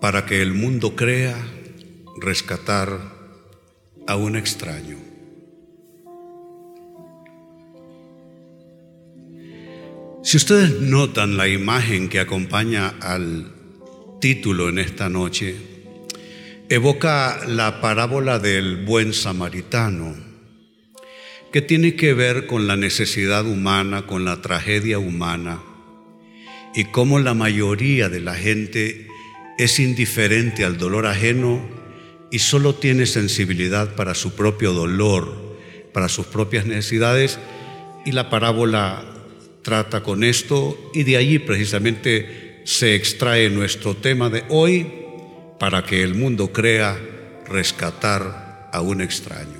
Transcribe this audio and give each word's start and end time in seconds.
para 0.00 0.24
que 0.24 0.40
el 0.40 0.54
mundo 0.54 0.96
crea 0.96 1.36
rescatar 2.20 2.98
a 4.06 4.16
un 4.16 4.36
extraño. 4.36 4.96
Si 10.22 10.36
ustedes 10.36 10.80
notan 10.80 11.36
la 11.36 11.48
imagen 11.48 12.08
que 12.08 12.20
acompaña 12.20 12.88
al 13.00 13.52
título 14.20 14.68
en 14.68 14.78
esta 14.78 15.08
noche, 15.08 15.56
evoca 16.68 17.40
la 17.46 17.80
parábola 17.80 18.38
del 18.38 18.84
buen 18.84 19.12
samaritano, 19.12 20.14
que 21.52 21.62
tiene 21.62 21.96
que 21.96 22.14
ver 22.14 22.46
con 22.46 22.66
la 22.66 22.76
necesidad 22.76 23.44
humana, 23.44 24.06
con 24.06 24.24
la 24.24 24.40
tragedia 24.40 24.98
humana, 24.98 25.60
y 26.74 26.84
cómo 26.84 27.18
la 27.18 27.34
mayoría 27.34 28.08
de 28.08 28.20
la 28.20 28.34
gente 28.34 29.09
es 29.64 29.78
indiferente 29.78 30.64
al 30.64 30.78
dolor 30.78 31.06
ajeno 31.06 31.60
y 32.30 32.38
solo 32.38 32.74
tiene 32.74 33.04
sensibilidad 33.04 33.94
para 33.94 34.14
su 34.14 34.34
propio 34.34 34.72
dolor, 34.72 35.58
para 35.92 36.08
sus 36.08 36.24
propias 36.24 36.64
necesidades, 36.64 37.38
y 38.06 38.12
la 38.12 38.30
parábola 38.30 39.04
trata 39.60 40.02
con 40.02 40.24
esto 40.24 40.78
y 40.94 41.02
de 41.02 41.18
allí 41.18 41.38
precisamente 41.38 42.62
se 42.64 42.94
extrae 42.94 43.50
nuestro 43.50 43.94
tema 43.94 44.30
de 44.30 44.44
hoy 44.48 44.86
para 45.58 45.84
que 45.84 46.02
el 46.02 46.14
mundo 46.14 46.52
crea 46.52 46.98
rescatar 47.46 48.70
a 48.72 48.80
un 48.80 49.02
extraño. 49.02 49.59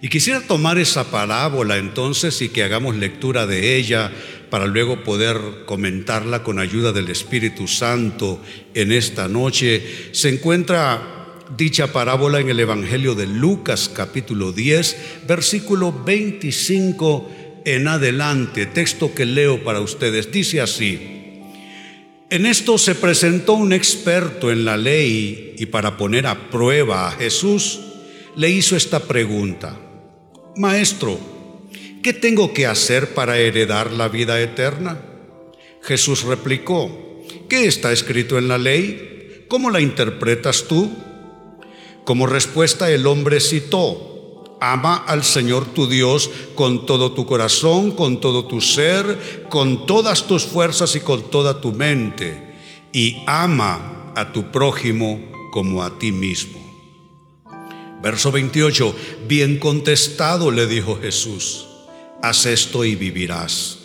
Y 0.00 0.08
quisiera 0.08 0.40
tomar 0.40 0.78
esa 0.78 1.10
parábola 1.10 1.76
entonces 1.76 2.40
y 2.40 2.50
que 2.50 2.62
hagamos 2.62 2.94
lectura 2.94 3.46
de 3.46 3.76
ella 3.76 4.12
para 4.48 4.66
luego 4.66 5.02
poder 5.02 5.36
comentarla 5.66 6.44
con 6.44 6.60
ayuda 6.60 6.92
del 6.92 7.08
Espíritu 7.08 7.66
Santo 7.66 8.40
en 8.74 8.92
esta 8.92 9.26
noche. 9.26 9.82
Se 10.12 10.28
encuentra 10.28 11.34
dicha 11.56 11.92
parábola 11.92 12.38
en 12.38 12.48
el 12.48 12.60
Evangelio 12.60 13.16
de 13.16 13.26
Lucas 13.26 13.90
capítulo 13.92 14.52
10, 14.52 15.24
versículo 15.26 15.92
25 15.92 17.62
en 17.64 17.88
adelante, 17.88 18.66
texto 18.66 19.12
que 19.12 19.26
leo 19.26 19.64
para 19.64 19.80
ustedes. 19.80 20.30
Dice 20.30 20.60
así, 20.60 21.42
en 22.30 22.46
esto 22.46 22.78
se 22.78 22.94
presentó 22.94 23.54
un 23.54 23.72
experto 23.72 24.52
en 24.52 24.64
la 24.64 24.76
ley 24.76 25.56
y 25.58 25.66
para 25.66 25.96
poner 25.96 26.28
a 26.28 26.50
prueba 26.50 27.08
a 27.08 27.12
Jesús, 27.12 27.80
le 28.36 28.48
hizo 28.48 28.76
esta 28.76 29.00
pregunta. 29.00 29.76
Maestro, 30.58 31.16
¿qué 32.02 32.12
tengo 32.12 32.52
que 32.52 32.66
hacer 32.66 33.14
para 33.14 33.38
heredar 33.38 33.92
la 33.92 34.08
vida 34.08 34.40
eterna? 34.40 35.00
Jesús 35.82 36.24
replicó, 36.24 36.90
¿qué 37.48 37.66
está 37.66 37.92
escrito 37.92 38.38
en 38.38 38.48
la 38.48 38.58
ley? 38.58 39.44
¿Cómo 39.46 39.70
la 39.70 39.80
interpretas 39.80 40.64
tú? 40.64 40.90
Como 42.04 42.26
respuesta 42.26 42.90
el 42.90 43.06
hombre 43.06 43.38
citó, 43.38 44.56
ama 44.60 44.96
al 44.96 45.22
Señor 45.22 45.64
tu 45.66 45.86
Dios 45.86 46.28
con 46.56 46.86
todo 46.86 47.12
tu 47.12 47.24
corazón, 47.24 47.92
con 47.92 48.20
todo 48.20 48.46
tu 48.46 48.60
ser, 48.60 49.46
con 49.48 49.86
todas 49.86 50.26
tus 50.26 50.42
fuerzas 50.44 50.96
y 50.96 51.00
con 51.00 51.30
toda 51.30 51.60
tu 51.60 51.70
mente, 51.70 52.56
y 52.92 53.22
ama 53.28 54.12
a 54.16 54.32
tu 54.32 54.50
prójimo 54.50 55.20
como 55.52 55.84
a 55.84 56.00
ti 56.00 56.10
mismo. 56.10 56.67
Verso 58.02 58.30
28, 58.30 58.96
bien 59.26 59.58
contestado 59.58 60.50
le 60.50 60.66
dijo 60.66 61.00
Jesús, 61.00 61.66
haz 62.22 62.46
esto 62.46 62.84
y 62.84 62.94
vivirás. 62.94 63.78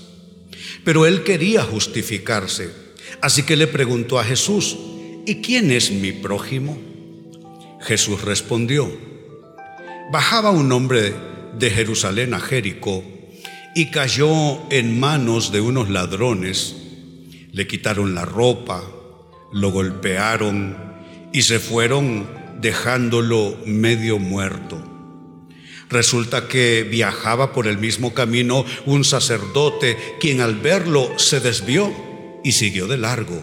Pero 0.84 1.06
él 1.06 1.24
quería 1.24 1.64
justificarse, 1.64 2.70
así 3.22 3.44
que 3.44 3.56
le 3.56 3.68
preguntó 3.68 4.20
a 4.20 4.24
Jesús, 4.24 4.78
¿y 5.26 5.42
quién 5.42 5.72
es 5.72 5.92
mi 5.92 6.12
prójimo? 6.12 6.78
Jesús 7.82 8.22
respondió, 8.22 8.92
bajaba 10.12 10.52
un 10.52 10.72
hombre 10.72 11.14
de 11.58 11.70
Jerusalén 11.72 12.34
a 12.34 12.40
Jericó 12.40 13.04
y 13.76 13.90
cayó 13.90 14.72
en 14.72 15.00
manos 15.00 15.52
de 15.52 15.62
unos 15.62 15.90
ladrones, 15.90 16.76
le 17.52 17.68
quitaron 17.68 18.14
la 18.14 18.26
ropa, 18.26 18.84
lo 19.52 19.72
golpearon 19.72 20.78
y 21.32 21.42
se 21.42 21.60
fueron 21.60 22.43
dejándolo 22.64 23.58
medio 23.66 24.18
muerto. 24.18 24.82
Resulta 25.90 26.48
que 26.48 26.88
viajaba 26.90 27.54
por 27.54 27.68
el 27.68 27.78
mismo 27.78 28.16
camino 28.16 28.66
un 28.88 29.04
sacerdote, 29.04 29.96
quien 30.20 30.42
al 30.42 30.56
verlo 30.56 31.12
se 31.18 31.40
desvió 31.40 31.94
y 32.44 32.54
siguió 32.54 32.88
de 32.88 32.98
largo. 32.98 33.40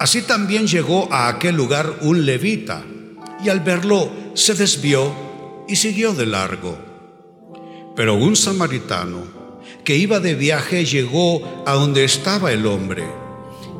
Así 0.00 0.22
también 0.22 0.66
llegó 0.66 1.12
a 1.12 1.28
aquel 1.28 1.54
lugar 1.54 1.98
un 2.00 2.26
levita, 2.26 2.84
y 3.44 3.50
al 3.50 3.60
verlo 3.60 4.10
se 4.34 4.54
desvió 4.54 5.14
y 5.68 5.76
siguió 5.76 6.14
de 6.14 6.26
largo. 6.26 6.76
Pero 7.94 8.14
un 8.14 8.34
samaritano 8.34 9.60
que 9.84 9.96
iba 9.96 10.20
de 10.20 10.34
viaje 10.34 10.84
llegó 10.84 11.64
a 11.66 11.74
donde 11.74 12.04
estaba 12.04 12.50
el 12.50 12.66
hombre, 12.66 13.04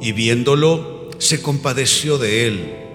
y 0.01 0.13
viéndolo 0.13 1.11
se 1.19 1.41
compadeció 1.41 2.19
de 2.19 2.47
él 2.47 2.86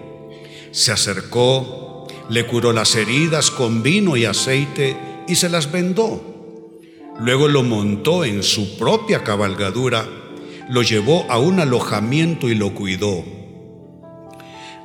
se 0.72 0.92
acercó, 0.92 2.08
le 2.30 2.48
curó 2.48 2.74
las 2.74 2.96
heridas 2.96 3.52
con 3.52 3.84
vino 3.84 4.16
y 4.16 4.26
aceite 4.26 4.98
y 5.28 5.36
se 5.36 5.50
las 5.50 5.72
vendó. 5.72 6.80
Luego 7.20 7.48
lo 7.48 7.64
montó 7.64 8.24
en 8.24 8.42
su 8.42 8.78
propia 8.78 9.24
cabalgadura, 9.24 10.08
lo 10.70 10.82
llevó 10.82 11.26
a 11.30 11.38
un 11.38 11.60
alojamiento 11.60 12.50
y 12.50 12.56
lo 12.56 12.74
cuidó. 12.74 13.24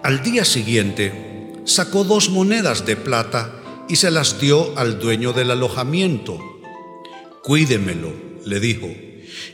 Al 0.03 0.23
día 0.23 0.45
siguiente 0.45 1.53
sacó 1.65 2.05
dos 2.05 2.31
monedas 2.31 2.85
de 2.85 2.97
plata 2.97 3.53
y 3.89 3.97
se 3.97 4.11
las 4.11 4.41
dio 4.41 4.77
al 4.77 4.99
dueño 4.99 5.33
del 5.33 5.51
alojamiento. 5.51 6.39
Cuídemelo, 7.43 8.13
le 8.45 8.61
dijo, 8.61 8.89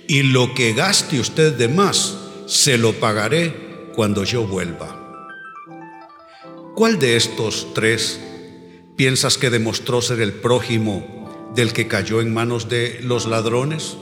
y 0.09 0.23
lo 0.23 0.55
que 0.55 0.73
gaste 0.73 1.21
usted 1.21 1.55
de 1.57 1.69
más, 1.69 2.17
se 2.47 2.79
lo 2.79 2.93
pagaré 2.95 3.91
cuando 3.95 4.25
yo 4.25 4.47
vuelva. 4.47 5.02
¿Cuál 6.75 6.99
de 6.99 7.17
estos 7.17 7.75
tres 7.75 8.19
piensas 8.97 9.37
que 9.37 9.51
demostró 9.51 10.01
ser 10.01 10.23
el 10.23 10.33
prójimo 10.33 11.51
del 11.55 11.75
que 11.75 11.87
cayó 11.87 12.23
en 12.23 12.33
manos 12.33 12.71
de 12.71 12.99
los 13.03 13.27
ladrones? 13.27 13.99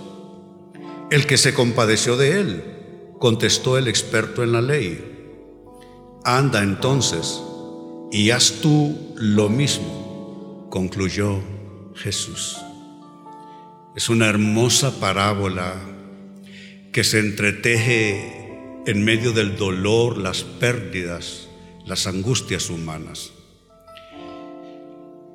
El 1.10 1.26
que 1.26 1.36
se 1.36 1.52
compadeció 1.52 2.16
de 2.16 2.40
él, 2.40 2.64
contestó 3.18 3.76
el 3.76 3.88
experto 3.88 4.44
en 4.44 4.52
la 4.52 4.62
ley. 4.62 5.04
Anda 6.24 6.62
entonces 6.62 7.42
y 8.12 8.30
haz 8.30 8.60
tú 8.62 9.14
lo 9.16 9.48
mismo, 9.48 10.68
concluyó 10.70 11.40
Jesús. 11.96 12.56
Es 13.96 14.08
una 14.08 14.28
hermosa 14.28 15.00
parábola 15.00 15.74
que 16.92 17.02
se 17.02 17.18
entreteje 17.18 18.82
en 18.86 19.04
medio 19.04 19.32
del 19.32 19.56
dolor, 19.56 20.18
las 20.18 20.44
pérdidas, 20.44 21.49
las 21.86 22.06
angustias 22.06 22.70
humanas. 22.70 23.32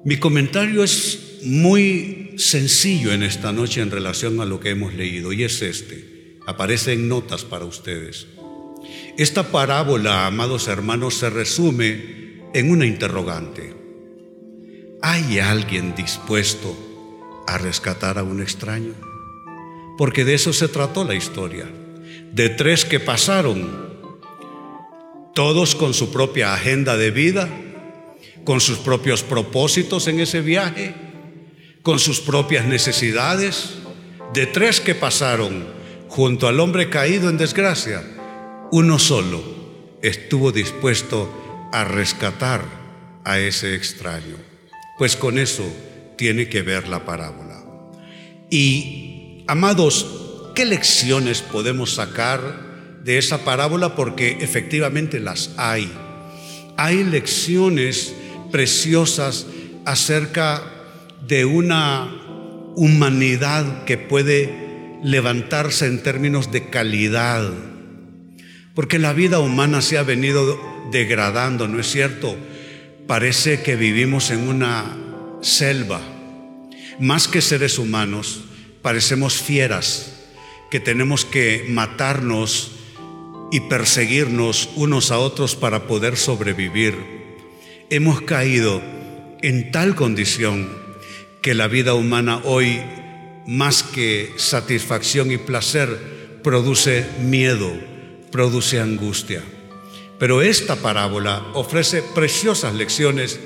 Mi 0.04 0.18
comentario 0.18 0.84
es 0.84 1.40
muy 1.44 2.36
sencillo 2.38 3.12
en 3.12 3.24
esta 3.24 3.52
noche 3.52 3.82
en 3.82 3.92
relación 3.92 4.40
a 4.40 4.46
lo 4.46 4.60
que 4.60 4.70
hemos 4.70 4.94
leído 4.94 5.34
y 5.34 5.44
es 5.44 5.62
este. 5.62 6.38
Aparece 6.46 6.94
en 6.94 7.08
notas 7.10 7.44
para 7.44 7.66
ustedes. 7.66 8.28
Esta 9.18 9.52
parábola, 9.52 10.28
amados 10.28 10.68
hermanos, 10.68 11.16
se 11.16 11.30
resume 11.30 12.42
en 12.54 12.72
una 12.72 12.86
interrogante. 12.86 13.74
¿Hay 15.02 15.40
alguien 15.40 15.96
dispuesto 15.96 17.44
a 17.48 17.58
rescatar 17.58 18.18
a 18.18 18.24
un 18.24 18.42
extraño? 18.42 18.94
Porque 19.98 20.26
de 20.26 20.36
eso 20.36 20.54
se 20.54 20.68
trató 20.68 21.04
la 21.04 21.16
historia. 21.16 21.68
De 22.32 22.50
tres 22.50 22.86
que 22.86 23.00
pasaron 23.00 23.95
todos 25.36 25.76
con 25.76 25.94
su 25.94 26.12
propia 26.12 26.54
agenda 26.54 26.98
de 26.98 27.12
vida, 27.12 27.50
con 28.46 28.62
sus 28.62 28.78
propios 28.78 29.22
propósitos 29.22 30.08
en 30.08 30.22
ese 30.22 30.42
viaje, 30.42 30.96
con 31.84 32.00
sus 32.00 32.22
propias 32.22 32.66
necesidades. 32.66 33.76
De 34.34 34.48
tres 34.48 34.80
que 34.80 34.96
pasaron 34.96 35.68
junto 36.08 36.48
al 36.48 36.60
hombre 36.60 36.90
caído 36.90 37.30
en 37.30 37.38
desgracia, 37.38 38.02
uno 38.72 38.98
solo 38.98 39.44
estuvo 40.02 40.54
dispuesto 40.54 41.70
a 41.74 41.84
rescatar 41.84 42.64
a 43.26 43.38
ese 43.38 43.76
extraño. 43.76 44.38
Pues 44.98 45.18
con 45.18 45.38
eso 45.38 45.66
tiene 46.18 46.48
que 46.48 46.62
ver 46.62 46.88
la 46.88 47.06
parábola. 47.06 47.62
Y, 48.50 49.44
amados, 49.48 50.08
¿qué 50.56 50.64
lecciones 50.64 51.42
podemos 51.42 51.96
sacar 51.96 52.65
de 53.06 53.20
esa 53.20 53.46
parábola 53.46 53.96
porque 53.96 54.40
efectivamente 54.42 55.20
las 55.20 55.52
hay. 55.58 55.94
Hay 56.76 57.04
lecciones 57.04 58.16
preciosas 58.52 59.46
acerca 59.86 60.64
de 61.28 61.46
una 61.46 62.10
humanidad 62.76 63.86
que 63.86 64.00
puede 64.00 64.98
levantarse 65.04 65.86
en 65.86 66.02
términos 66.02 66.52
de 66.52 66.72
calidad. 66.72 67.48
Porque 68.74 68.98
la 68.98 69.14
vida 69.14 69.38
humana 69.38 69.84
se 69.84 70.00
ha 70.00 70.04
venido 70.04 70.60
degradando, 70.92 71.68
¿no 71.68 71.80
es 71.80 71.92
cierto? 71.92 72.36
Parece 73.06 73.62
que 73.62 73.76
vivimos 73.76 74.32
en 74.32 74.48
una 74.48 74.98
selva. 75.42 76.02
Más 77.00 77.28
que 77.28 77.42
seres 77.42 77.78
humanos, 77.78 78.46
parecemos 78.82 79.36
fieras 79.36 80.24
que 80.72 80.80
tenemos 80.80 81.24
que 81.24 81.68
matarnos 81.70 82.75
y 83.56 83.62
perseguirnos 83.62 84.68
unos 84.76 85.12
a 85.12 85.18
otros 85.18 85.56
para 85.56 85.88
poder 85.88 86.18
sobrevivir. 86.18 86.98
Hemos 87.90 88.20
caído 88.20 88.82
en 89.42 89.72
tal 89.72 89.96
condición 89.96 90.68
que 91.42 91.54
la 91.54 91.70
vida 91.70 91.94
humana 91.94 92.42
hoy, 92.44 92.82
más 93.48 93.82
que 93.82 94.34
satisfacción 94.36 95.32
y 95.32 95.38
placer, 95.38 96.42
produce 96.44 97.06
miedo, 97.22 97.72
produce 98.30 98.82
angustia. 98.82 99.42
Pero 100.20 100.42
esta 100.42 100.76
parábola 100.76 101.42
ofrece 101.54 102.04
preciosas 102.14 102.74
lecciones, 102.74 103.40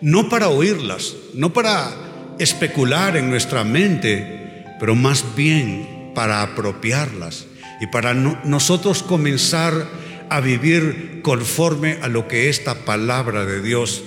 no 0.00 0.28
para 0.28 0.50
oírlas, 0.50 1.16
no 1.34 1.52
para 1.52 2.36
especular 2.38 3.16
en 3.16 3.28
nuestra 3.28 3.64
mente, 3.64 4.66
pero 4.78 4.94
más 4.94 5.34
bien 5.34 6.12
para 6.14 6.42
apropiarlas 6.42 7.48
y 7.80 7.86
para 7.86 8.14
nosotros 8.14 9.02
comenzar 9.02 9.88
a 10.30 10.40
vivir 10.40 11.20
conforme 11.22 11.98
a 12.02 12.08
lo 12.08 12.28
que 12.28 12.48
esta 12.48 12.84
palabra 12.84 13.44
de 13.44 13.62
Dios 13.62 14.02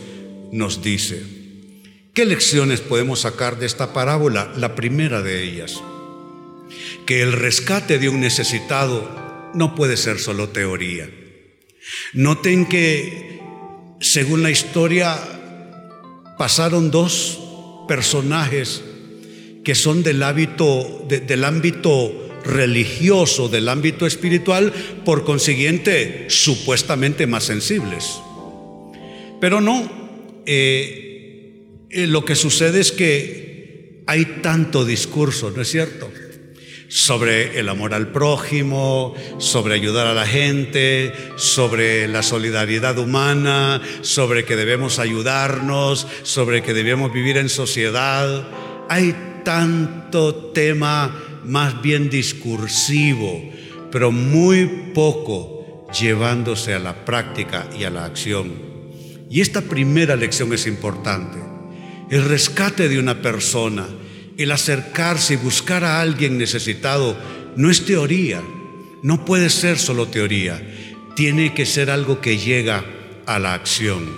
nos 0.51 0.81
dice. 0.81 1.23
¿Qué 2.13 2.25
lecciones 2.25 2.81
podemos 2.81 3.21
sacar 3.21 3.57
de 3.57 3.65
esta 3.65 3.93
parábola? 3.93 4.51
La 4.57 4.75
primera 4.75 5.21
de 5.21 5.43
ellas, 5.43 5.81
que 7.05 7.21
el 7.21 7.31
rescate 7.31 7.99
de 7.99 8.09
un 8.09 8.19
necesitado 8.19 9.49
no 9.53 9.75
puede 9.75 9.97
ser 9.97 10.19
solo 10.19 10.49
teoría. 10.49 11.09
Noten 12.13 12.65
que, 12.65 13.39
según 14.01 14.43
la 14.43 14.51
historia, 14.51 15.17
pasaron 16.37 16.91
dos 16.91 17.39
personajes 17.87 18.83
que 19.63 19.75
son 19.75 20.03
del 20.03 20.23
hábito, 20.23 21.05
del 21.07 21.43
ámbito 21.43 22.30
religioso, 22.45 23.49
del 23.49 23.69
ámbito 23.69 24.05
espiritual, 24.05 24.73
por 25.05 25.23
consiguiente, 25.23 26.25
supuestamente 26.29 27.27
más 27.27 27.43
sensibles. 27.43 28.21
Pero 29.39 29.59
no, 29.59 29.89
eh, 30.45 31.87
eh, 31.89 32.07
lo 32.07 32.23
que 32.23 32.35
sucede 32.35 32.79
es 32.79 32.91
que 32.91 34.03
hay 34.07 34.25
tanto 34.41 34.85
discurso, 34.85 35.51
¿no 35.51 35.61
es 35.61 35.69
cierto? 35.69 36.11
Sobre 36.87 37.59
el 37.59 37.69
amor 37.69 37.93
al 37.93 38.11
prójimo, 38.11 39.15
sobre 39.37 39.75
ayudar 39.75 40.07
a 40.07 40.13
la 40.13 40.25
gente, 40.25 41.13
sobre 41.37 42.07
la 42.07 42.21
solidaridad 42.21 42.97
humana, 42.97 43.81
sobre 44.01 44.43
que 44.43 44.55
debemos 44.57 44.99
ayudarnos, 44.99 46.05
sobre 46.23 46.61
que 46.61 46.73
debemos 46.73 47.13
vivir 47.13 47.37
en 47.37 47.49
sociedad. 47.49 48.47
Hay 48.89 49.15
tanto 49.45 50.35
tema 50.35 51.30
más 51.45 51.81
bien 51.81 52.09
discursivo, 52.09 53.43
pero 53.91 54.11
muy 54.11 54.91
poco 54.93 55.87
llevándose 55.99 56.73
a 56.73 56.79
la 56.79 57.05
práctica 57.05 57.67
y 57.77 57.83
a 57.83 57.89
la 57.89 58.05
acción. 58.05 58.51
Y 59.29 59.41
esta 59.41 59.61
primera 59.61 60.15
lección 60.15 60.53
es 60.53 60.67
importante. 60.67 61.37
El 62.09 62.25
rescate 62.25 62.89
de 62.89 62.99
una 62.99 63.21
persona, 63.21 63.87
el 64.37 64.51
acercarse 64.51 65.35
y 65.35 65.37
buscar 65.37 65.83
a 65.83 66.01
alguien 66.01 66.37
necesitado, 66.37 67.17
no 67.55 67.69
es 67.69 67.85
teoría, 67.85 68.41
no 69.03 69.25
puede 69.25 69.49
ser 69.49 69.77
solo 69.79 70.07
teoría, 70.07 70.61
tiene 71.15 71.53
que 71.53 71.65
ser 71.65 71.89
algo 71.89 72.21
que 72.21 72.37
llega 72.37 72.83
a 73.25 73.39
la 73.39 73.53
acción. 73.53 74.09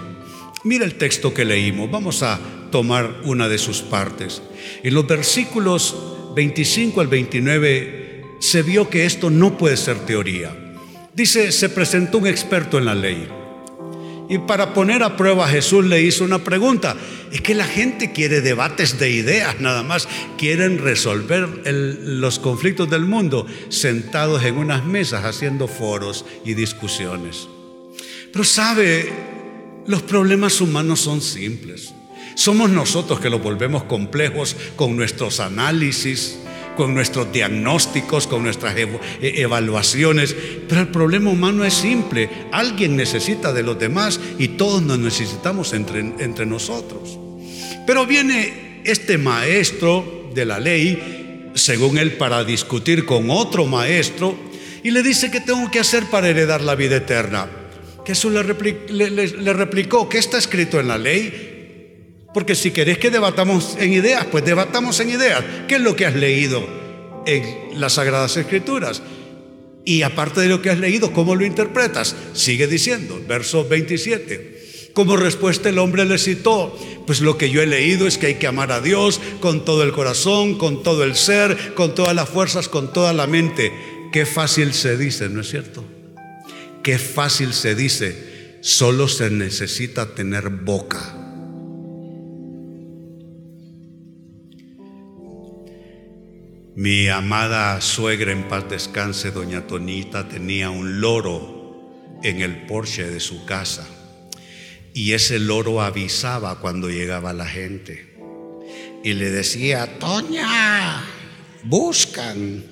Mira 0.63 0.85
el 0.85 0.95
texto 0.95 1.33
que 1.33 1.45
leímos, 1.45 1.91
vamos 1.91 2.23
a 2.23 2.39
tomar 2.71 3.21
una 3.25 3.49
de 3.49 3.57
sus 3.57 3.81
partes. 3.81 4.41
En 4.81 4.93
los 4.93 5.05
versículos 5.05 5.95
25 6.35 7.01
al 7.01 7.07
29 7.07 8.25
se 8.39 8.62
vio 8.62 8.89
que 8.89 9.06
esto 9.06 9.30
no 9.30 9.57
puede 9.57 9.77
ser 9.77 10.00
teoría. 10.06 10.53
Dice, 11.13 11.51
se 11.51 11.69
presentó 11.69 12.18
un 12.18 12.27
experto 12.27 12.77
en 12.77 12.85
la 12.85 12.95
ley. 12.95 13.27
Y 14.30 14.39
para 14.39 14.74
poner 14.74 15.03
a 15.03 15.15
prueba 15.15 15.45
a 15.45 15.50
Jesús 15.50 15.85
le 15.85 16.01
hizo 16.01 16.24
una 16.24 16.44
pregunta. 16.44 16.95
Es 17.31 17.41
que 17.41 17.53
la 17.53 17.65
gente 17.65 18.12
quiere 18.12 18.41
debates 18.41 19.00
de 19.00 19.12
ideas, 19.12 19.59
nada 19.59 19.83
más. 19.83 20.07
Quieren 20.38 20.80
resolver 20.80 21.47
los 21.65 22.39
conflictos 22.39 22.89
del 22.89 23.06
mundo 23.06 23.45
sentados 23.69 24.44
en 24.44 24.57
unas 24.57 24.85
mesas 24.85 25.25
haciendo 25.25 25.68
foros 25.68 26.25
y 26.45 26.53
discusiones. 26.53 27.47
Pero 28.31 28.44
sabe, 28.44 29.12
los 29.85 30.01
problemas 30.01 30.59
humanos 30.62 31.01
son 31.01 31.21
simples. 31.21 31.94
Somos 32.35 32.69
nosotros 32.69 33.19
que 33.19 33.30
los 33.30 33.41
volvemos 33.41 33.83
complejos 33.83 34.56
con 34.75 34.95
nuestros 34.95 35.39
análisis, 35.39 36.39
con 36.75 36.94
nuestros 36.94 37.31
diagnósticos, 37.31 38.27
con 38.27 38.44
nuestras 38.44 38.75
e, 38.75 38.88
evaluaciones. 39.21 40.35
Pero 40.68 40.81
el 40.81 40.88
problema 40.88 41.30
humano 41.30 41.65
es 41.65 41.74
simple. 41.74 42.30
Alguien 42.51 42.95
necesita 42.95 43.53
de 43.53 43.63
los 43.63 43.77
demás 43.77 44.19
y 44.39 44.50
todos 44.50 44.81
nos 44.81 45.00
necesitamos 45.00 45.74
entre, 45.74 46.45
nosotros. 46.45 47.18
Pero 47.85 48.06
viene 48.06 48.81
este 48.83 49.18
maestro 49.18 50.31
de 50.33 50.45
la 50.45 50.59
ley, 50.59 51.51
según 51.53 51.97
él, 51.97 52.13
para 52.13 52.44
discutir 52.44 53.06
con 53.06 53.30
otro 53.30 53.65
maestro 53.65 54.35
y 54.83 54.91
le 54.91 55.03
dice 55.03 55.31
que 55.31 55.39
tengo 55.39 55.69
que 55.71 55.80
hacer 55.80 56.06
para 56.06 56.30
heredar 56.30 56.62
la 56.62 56.75
vida 56.75 56.97
eterna. 56.97 57.47
Jesús 58.06 58.33
le, 58.33 59.27
le 59.27 59.53
replicó, 59.53 60.09
¿qué 60.09 60.18
está 60.18 60.38
escrito 60.38 60.80
en 60.80 60.89
la 60.89 60.97
ley? 60.97 61.52
Porque 62.33 62.56
si 62.56 62.71
querés 62.71 62.97
que 62.97 63.12
debatamos 63.12 63.77
en 63.80 63.94
ideas, 63.94 64.25
pues 64.25 64.44
debatamos 64.44 65.00
en 65.00 65.09
ideas. 65.12 65.44
¿Qué 65.68 65.75
es 65.75 65.81
lo 65.81 65.95
que 65.95 66.06
has 66.06 66.15
leído 66.15 66.68
en 67.27 67.80
las 67.80 67.94
Sagradas 67.94 68.35
Escrituras? 68.38 69.03
Y 69.85 70.01
aparte 70.01 70.41
de 70.41 70.50
lo 70.50 70.62
que 70.62 70.71
has 70.71 70.80
leído, 70.80 71.13
¿cómo 71.13 71.35
lo 71.35 71.45
interpretas? 71.45 72.15
Sigue 72.33 72.68
diciendo, 72.68 73.21
verso 73.27 73.68
27. 73.68 74.89
Como 74.94 75.15
respuesta 75.15 75.69
el 75.69 75.77
hombre 75.77 76.06
le 76.06 76.18
citó, 76.18 76.77
pues 77.06 77.21
lo 77.21 77.38
que 77.38 77.50
yo 77.50 77.62
he 77.62 77.68
leído 77.68 78.07
es 78.07 78.18
que 78.18 78.27
hay 78.27 78.35
que 78.35 78.47
amar 78.47 78.71
a 78.71 78.81
Dios 78.81 79.19
con 79.39 79.65
todo 79.65 79.83
el 79.83 79.91
corazón, 79.91 80.57
con 80.57 80.81
todo 80.83 81.03
el 81.03 81.15
ser, 81.15 81.74
con 81.75 81.94
todas 81.94 82.15
las 82.15 82.30
fuerzas, 82.30 82.68
con 82.68 82.94
toda 82.94 83.13
la 83.13 83.27
mente. 83.27 83.71
Qué 84.12 84.25
fácil 84.25 84.74
se 84.74 84.97
dice, 84.97 85.30
¿no 85.30 85.41
es 85.41 85.50
cierto? 85.50 85.83
Qué 86.83 86.97
fácil 86.97 87.53
se 87.53 87.75
dice, 87.75 88.57
solo 88.61 89.07
se 89.07 89.30
necesita 89.30 90.13
tener 90.16 90.49
boca 90.49 91.22
Mi 96.75 97.07
amada 97.07 97.80
suegra 97.81 98.31
en 98.31 98.47
paz 98.47 98.68
descanse, 98.68 99.30
doña 99.30 99.68
Tonita, 99.68 100.27
tenía 100.27 100.71
un 100.71 101.01
loro 101.01 102.18
en 102.23 102.42
el 102.42 102.65
porche 102.65 103.07
de 103.07 103.19
su 103.19 103.45
casa 103.45 103.87
y 104.92 105.13
ese 105.13 105.37
loro 105.37 105.83
avisaba 105.83 106.59
cuando 106.59 106.89
llegaba 106.89 107.31
la 107.31 107.45
gente 107.45 108.15
y 109.03 109.13
le 109.13 109.30
decía, 109.30 109.99
Toña, 109.99 111.03
buscan. 111.63 112.63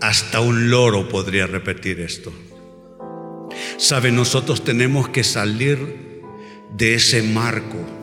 Hasta 0.00 0.40
un 0.40 0.70
loro 0.70 1.08
podría 1.08 1.46
repetir 1.46 2.00
esto. 2.00 2.32
Sabe, 3.76 4.10
nosotros 4.10 4.64
tenemos 4.64 5.08
que 5.08 5.22
salir 5.22 6.22
de 6.76 6.94
ese 6.94 7.22
marco 7.22 7.97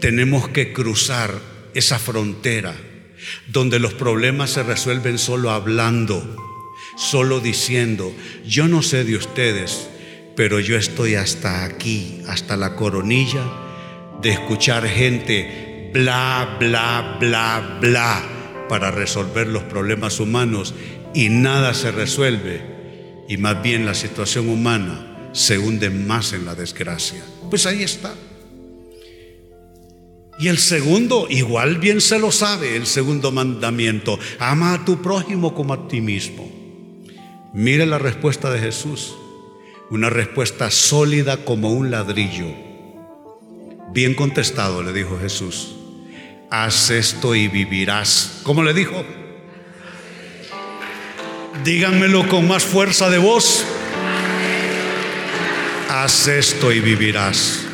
tenemos 0.00 0.48
que 0.48 0.72
cruzar 0.72 1.32
esa 1.74 1.98
frontera 1.98 2.74
donde 3.48 3.78
los 3.78 3.94
problemas 3.94 4.50
se 4.50 4.62
resuelven 4.62 5.18
solo 5.18 5.50
hablando, 5.50 6.64
solo 6.96 7.40
diciendo, 7.40 8.14
yo 8.46 8.68
no 8.68 8.82
sé 8.82 9.04
de 9.04 9.16
ustedes, 9.16 9.88
pero 10.36 10.60
yo 10.60 10.76
estoy 10.76 11.14
hasta 11.14 11.64
aquí, 11.64 12.22
hasta 12.28 12.56
la 12.56 12.76
coronilla, 12.76 13.42
de 14.22 14.30
escuchar 14.30 14.86
gente 14.86 15.90
bla, 15.92 16.56
bla, 16.60 17.16
bla, 17.18 17.78
bla, 17.80 18.22
para 18.68 18.90
resolver 18.90 19.46
los 19.46 19.62
problemas 19.64 20.20
humanos 20.20 20.74
y 21.14 21.28
nada 21.28 21.72
se 21.74 21.90
resuelve 21.90 22.60
y 23.28 23.36
más 23.38 23.62
bien 23.62 23.86
la 23.86 23.94
situación 23.94 24.48
humana 24.48 25.30
se 25.32 25.58
hunde 25.58 25.90
más 25.90 26.32
en 26.32 26.44
la 26.44 26.54
desgracia. 26.54 27.22
Pues 27.50 27.66
ahí 27.66 27.82
está. 27.82 28.14
Y 30.38 30.48
el 30.48 30.58
segundo, 30.58 31.26
igual 31.30 31.78
bien 31.78 32.00
se 32.00 32.18
lo 32.18 32.30
sabe, 32.30 32.76
el 32.76 32.86
segundo 32.86 33.32
mandamiento, 33.32 34.18
ama 34.38 34.74
a 34.74 34.84
tu 34.84 35.00
prójimo 35.00 35.54
como 35.54 35.72
a 35.72 35.88
ti 35.88 36.02
mismo. 36.02 36.50
Mire 37.54 37.86
la 37.86 37.98
respuesta 37.98 38.50
de 38.50 38.58
Jesús, 38.58 39.14
una 39.88 40.10
respuesta 40.10 40.70
sólida 40.70 41.44
como 41.44 41.72
un 41.72 41.90
ladrillo. 41.90 42.48
Bien 43.94 44.12
contestado, 44.14 44.82
le 44.82 44.92
dijo 44.92 45.18
Jesús, 45.18 45.76
haz 46.50 46.90
esto 46.90 47.34
y 47.34 47.48
vivirás. 47.48 48.40
¿Cómo 48.42 48.62
le 48.62 48.74
dijo? 48.74 49.04
Díganmelo 51.64 52.28
con 52.28 52.46
más 52.46 52.62
fuerza 52.62 53.08
de 53.08 53.16
voz. 53.16 53.64
Haz 55.88 56.28
esto 56.28 56.72
y 56.72 56.80
vivirás. 56.80 57.65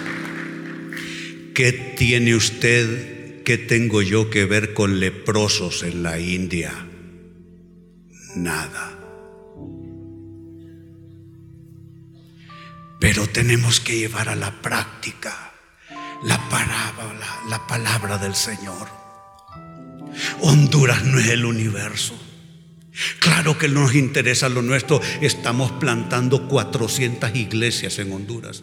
¿Qué 1.55 1.73
tiene 1.73 2.35
usted, 2.35 3.43
qué 3.45 3.59
tengo 3.59 4.01
yo 4.01 4.31
que 4.31 4.45
ver 4.47 4.73
con 4.73 5.01
leprosos 5.01 5.83
en 5.83 6.03
la 6.03 6.19
India? 6.19 6.73
Nada. 8.35 8.99
Pero 12.99 13.27
tenemos 13.27 13.81
que 13.81 13.99
llevar 13.99 14.29
a 14.29 14.37
la 14.37 14.63
práctica 14.63 15.53
la 16.25 16.39
palabra, 16.49 17.43
la 17.49 17.67
palabra 17.67 18.19
del 18.19 18.35
Señor. 18.35 18.89
Honduras 20.41 21.05
no 21.05 21.19
es 21.19 21.29
el 21.29 21.45
universo. 21.45 22.19
Claro 23.19 23.59
que 23.59 23.69
nos 23.69 23.95
interesa 23.95 24.49
lo 24.49 24.63
nuestro. 24.63 25.01
Estamos 25.21 25.73
plantando 25.73 26.49
400 26.49 27.35
iglesias 27.35 27.99
en 27.99 28.13
Honduras, 28.13 28.63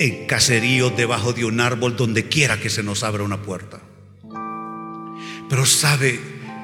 en 0.00 0.26
caseríos 0.26 0.96
debajo 0.96 1.34
de 1.34 1.44
un 1.44 1.60
árbol, 1.60 1.94
donde 1.94 2.26
quiera 2.26 2.58
que 2.58 2.70
se 2.70 2.82
nos 2.82 3.04
abra 3.04 3.22
una 3.22 3.42
puerta. 3.42 3.82
Pero 5.48 5.66
sabe, 5.66 6.18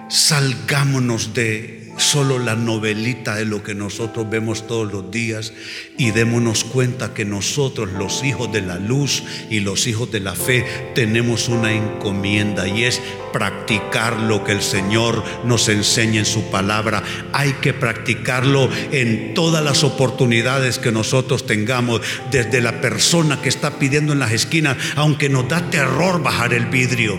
salgámonos 0.08 1.34
de 1.34 1.85
solo 1.96 2.38
la 2.38 2.54
novelita 2.54 3.34
de 3.34 3.44
lo 3.44 3.62
que 3.62 3.74
nosotros 3.74 4.28
vemos 4.28 4.66
todos 4.66 4.92
los 4.92 5.10
días 5.10 5.52
y 5.96 6.10
démonos 6.10 6.64
cuenta 6.64 7.14
que 7.14 7.24
nosotros 7.24 7.90
los 7.92 8.24
hijos 8.24 8.52
de 8.52 8.62
la 8.62 8.76
luz 8.76 9.22
y 9.50 9.60
los 9.60 9.86
hijos 9.86 10.10
de 10.12 10.20
la 10.20 10.34
fe 10.34 10.92
tenemos 10.94 11.48
una 11.48 11.72
encomienda 11.72 12.68
y 12.68 12.84
es 12.84 13.00
practicar 13.32 14.18
lo 14.20 14.44
que 14.44 14.52
el 14.52 14.62
Señor 14.62 15.22
nos 15.44 15.68
enseña 15.68 16.20
en 16.20 16.26
su 16.26 16.50
palabra. 16.50 17.02
Hay 17.32 17.52
que 17.54 17.72
practicarlo 17.74 18.68
en 18.92 19.34
todas 19.34 19.62
las 19.64 19.84
oportunidades 19.84 20.78
que 20.78 20.92
nosotros 20.92 21.46
tengamos, 21.46 22.00
desde 22.30 22.60
la 22.60 22.80
persona 22.80 23.40
que 23.40 23.48
está 23.48 23.78
pidiendo 23.78 24.12
en 24.12 24.20
las 24.20 24.32
esquinas, 24.32 24.76
aunque 24.96 25.28
nos 25.28 25.48
da 25.48 25.70
terror 25.70 26.22
bajar 26.22 26.54
el 26.54 26.66
vidrio, 26.66 27.18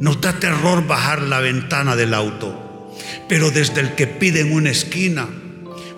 nos 0.00 0.20
da 0.20 0.38
terror 0.38 0.86
bajar 0.86 1.22
la 1.22 1.40
ventana 1.40 1.96
del 1.96 2.14
auto 2.14 2.67
pero 3.28 3.50
desde 3.50 3.80
el 3.80 3.94
que 3.94 4.06
pide 4.06 4.40
en 4.40 4.52
una 4.52 4.70
esquina, 4.70 5.28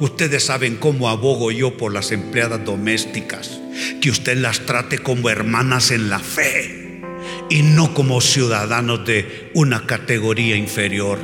ustedes 0.00 0.44
saben 0.44 0.76
cómo 0.76 1.08
abogo 1.08 1.52
yo 1.52 1.76
por 1.76 1.92
las 1.92 2.10
empleadas 2.10 2.64
domésticas, 2.64 3.60
que 4.00 4.10
usted 4.10 4.36
las 4.38 4.60
trate 4.60 4.98
como 4.98 5.30
hermanas 5.30 5.90
en 5.90 6.10
la 6.10 6.18
fe 6.18 7.02
y 7.48 7.62
no 7.62 7.94
como 7.94 8.20
ciudadanos 8.20 9.04
de 9.04 9.50
una 9.54 9.86
categoría 9.86 10.56
inferior. 10.56 11.18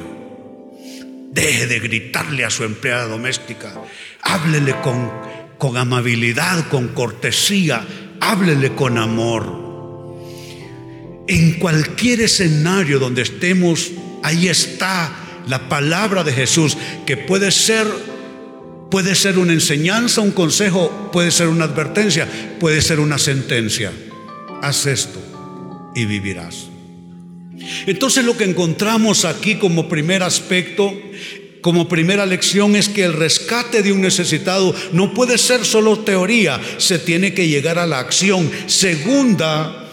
Deje 1.32 1.66
de 1.66 1.80
gritarle 1.80 2.44
a 2.44 2.50
su 2.50 2.64
empleada 2.64 3.06
doméstica, 3.06 3.74
háblele 4.22 4.74
con, 4.80 5.10
con 5.58 5.76
amabilidad, 5.76 6.68
con 6.68 6.88
cortesía, 6.88 7.86
háblele 8.20 8.72
con 8.72 8.98
amor. 8.98 9.66
En 11.28 11.54
cualquier 11.54 12.20
escenario 12.20 12.98
donde 12.98 13.22
estemos, 13.22 13.90
ahí 14.22 14.48
está 14.48 15.25
la 15.46 15.68
palabra 15.68 16.24
de 16.24 16.32
Jesús, 16.32 16.76
que 17.06 17.16
puede 17.16 17.50
ser 17.50 17.86
puede 18.90 19.14
ser 19.14 19.38
una 19.38 19.52
enseñanza, 19.52 20.20
un 20.20 20.30
consejo, 20.30 21.10
puede 21.12 21.30
ser 21.30 21.48
una 21.48 21.64
advertencia, 21.64 22.28
puede 22.60 22.80
ser 22.80 23.00
una 23.00 23.18
sentencia. 23.18 23.92
Haz 24.62 24.86
esto 24.86 25.20
y 25.94 26.04
vivirás. 26.04 26.68
Entonces 27.86 28.24
lo 28.24 28.36
que 28.36 28.44
encontramos 28.44 29.24
aquí 29.24 29.56
como 29.56 29.88
primer 29.88 30.22
aspecto, 30.22 30.92
como 31.62 31.88
primera 31.88 32.26
lección 32.26 32.76
es 32.76 32.88
que 32.88 33.04
el 33.04 33.12
rescate 33.12 33.82
de 33.82 33.92
un 33.92 34.02
necesitado 34.02 34.74
no 34.92 35.12
puede 35.14 35.36
ser 35.36 35.64
solo 35.64 35.98
teoría, 36.00 36.60
se 36.78 36.98
tiene 36.98 37.34
que 37.34 37.48
llegar 37.48 37.78
a 37.78 37.86
la 37.86 37.98
acción. 37.98 38.48
Segunda, 38.66 39.90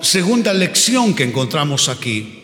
segunda 0.00 0.54
lección 0.54 1.14
que 1.14 1.24
encontramos 1.24 1.88
aquí 1.88 2.35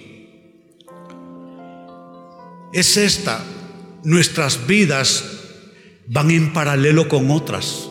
es 2.73 2.97
esta. 2.97 3.45
Nuestras 4.05 4.67
vidas 4.67 5.25
van 6.07 6.31
en 6.31 6.52
paralelo 6.52 7.09
con 7.09 7.31
otras 7.31 7.88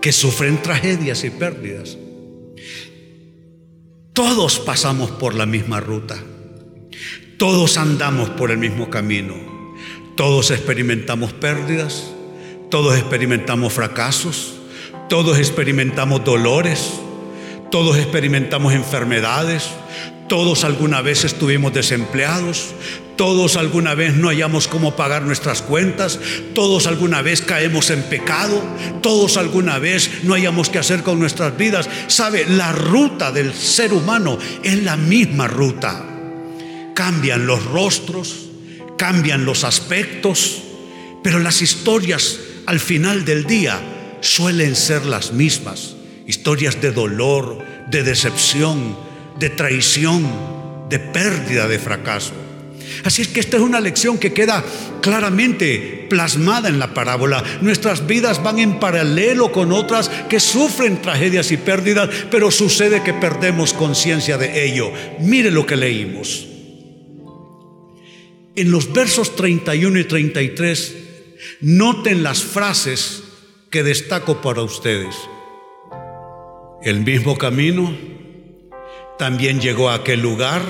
que 0.00 0.12
sufren 0.12 0.62
tragedias 0.62 1.24
y 1.24 1.30
pérdidas. 1.30 1.98
Todos 4.12 4.58
pasamos 4.58 5.10
por 5.10 5.34
la 5.34 5.46
misma 5.46 5.80
ruta. 5.80 6.16
Todos 7.36 7.78
andamos 7.78 8.30
por 8.30 8.50
el 8.50 8.58
mismo 8.58 8.90
camino. 8.90 9.34
Todos 10.16 10.50
experimentamos 10.50 11.32
pérdidas. 11.32 12.10
Todos 12.70 12.98
experimentamos 12.98 13.72
fracasos. 13.72 14.54
Todos 15.08 15.38
experimentamos 15.38 16.24
dolores. 16.24 17.00
Todos 17.70 17.96
experimentamos 17.98 18.74
enfermedades. 18.74 19.70
Todos 20.30 20.62
alguna 20.62 21.02
vez 21.02 21.24
estuvimos 21.24 21.74
desempleados, 21.74 22.68
todos 23.16 23.56
alguna 23.56 23.96
vez 23.96 24.14
no 24.14 24.28
hallamos 24.28 24.68
cómo 24.68 24.94
pagar 24.94 25.22
nuestras 25.22 25.60
cuentas, 25.60 26.20
todos 26.54 26.86
alguna 26.86 27.20
vez 27.20 27.42
caemos 27.42 27.90
en 27.90 28.04
pecado, 28.04 28.62
todos 29.02 29.36
alguna 29.36 29.80
vez 29.80 30.22
no 30.22 30.34
hayamos 30.34 30.68
qué 30.68 30.78
hacer 30.78 31.02
con 31.02 31.18
nuestras 31.18 31.56
vidas. 31.56 31.88
Sabe, 32.06 32.46
la 32.48 32.70
ruta 32.70 33.32
del 33.32 33.52
ser 33.52 33.92
humano 33.92 34.38
es 34.62 34.80
la 34.84 34.96
misma 34.96 35.48
ruta. 35.48 36.06
Cambian 36.94 37.44
los 37.44 37.64
rostros, 37.64 38.50
cambian 38.96 39.44
los 39.44 39.64
aspectos, 39.64 40.62
pero 41.24 41.40
las 41.40 41.60
historias 41.60 42.38
al 42.66 42.78
final 42.78 43.24
del 43.24 43.46
día 43.46 43.80
suelen 44.20 44.76
ser 44.76 45.06
las 45.06 45.32
mismas. 45.32 45.96
Historias 46.28 46.80
de 46.80 46.92
dolor, 46.92 47.64
de 47.90 48.04
decepción, 48.04 49.09
de 49.40 49.48
traición, 49.48 50.28
de 50.90 50.98
pérdida, 50.98 51.66
de 51.66 51.78
fracaso. 51.78 52.34
Así 53.04 53.22
es 53.22 53.28
que 53.28 53.40
esta 53.40 53.56
es 53.56 53.62
una 53.62 53.80
lección 53.80 54.18
que 54.18 54.34
queda 54.34 54.62
claramente 55.00 56.06
plasmada 56.10 56.68
en 56.68 56.78
la 56.78 56.92
parábola. 56.92 57.42
Nuestras 57.62 58.06
vidas 58.06 58.42
van 58.42 58.58
en 58.58 58.78
paralelo 58.78 59.50
con 59.50 59.72
otras 59.72 60.10
que 60.28 60.40
sufren 60.40 61.00
tragedias 61.00 61.50
y 61.52 61.56
pérdidas, 61.56 62.10
pero 62.30 62.50
sucede 62.50 63.02
que 63.02 63.14
perdemos 63.14 63.72
conciencia 63.72 64.36
de 64.36 64.66
ello. 64.66 64.92
Mire 65.20 65.50
lo 65.50 65.64
que 65.64 65.76
leímos. 65.76 66.46
En 68.56 68.70
los 68.70 68.92
versos 68.92 69.36
31 69.36 70.00
y 70.00 70.04
33, 70.04 70.96
noten 71.62 72.22
las 72.22 72.42
frases 72.42 73.22
que 73.70 73.82
destaco 73.82 74.42
para 74.42 74.62
ustedes. 74.62 75.14
El 76.82 77.00
mismo 77.00 77.38
camino 77.38 78.19
también 79.20 79.60
llegó 79.60 79.90
a 79.90 79.96
aquel 79.96 80.22
lugar 80.22 80.62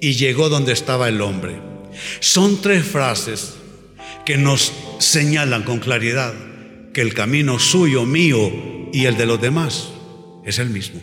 y 0.00 0.14
llegó 0.14 0.48
donde 0.48 0.72
estaba 0.72 1.10
el 1.10 1.20
hombre. 1.20 1.60
Son 2.20 2.62
tres 2.62 2.86
frases 2.86 3.56
que 4.24 4.38
nos 4.38 4.72
señalan 4.98 5.62
con 5.62 5.78
claridad 5.78 6.32
que 6.94 7.02
el 7.02 7.12
camino 7.12 7.58
suyo, 7.58 8.06
mío 8.06 8.50
y 8.94 9.04
el 9.04 9.18
de 9.18 9.26
los 9.26 9.42
demás 9.42 9.90
es 10.46 10.58
el 10.58 10.70
mismo. 10.70 11.02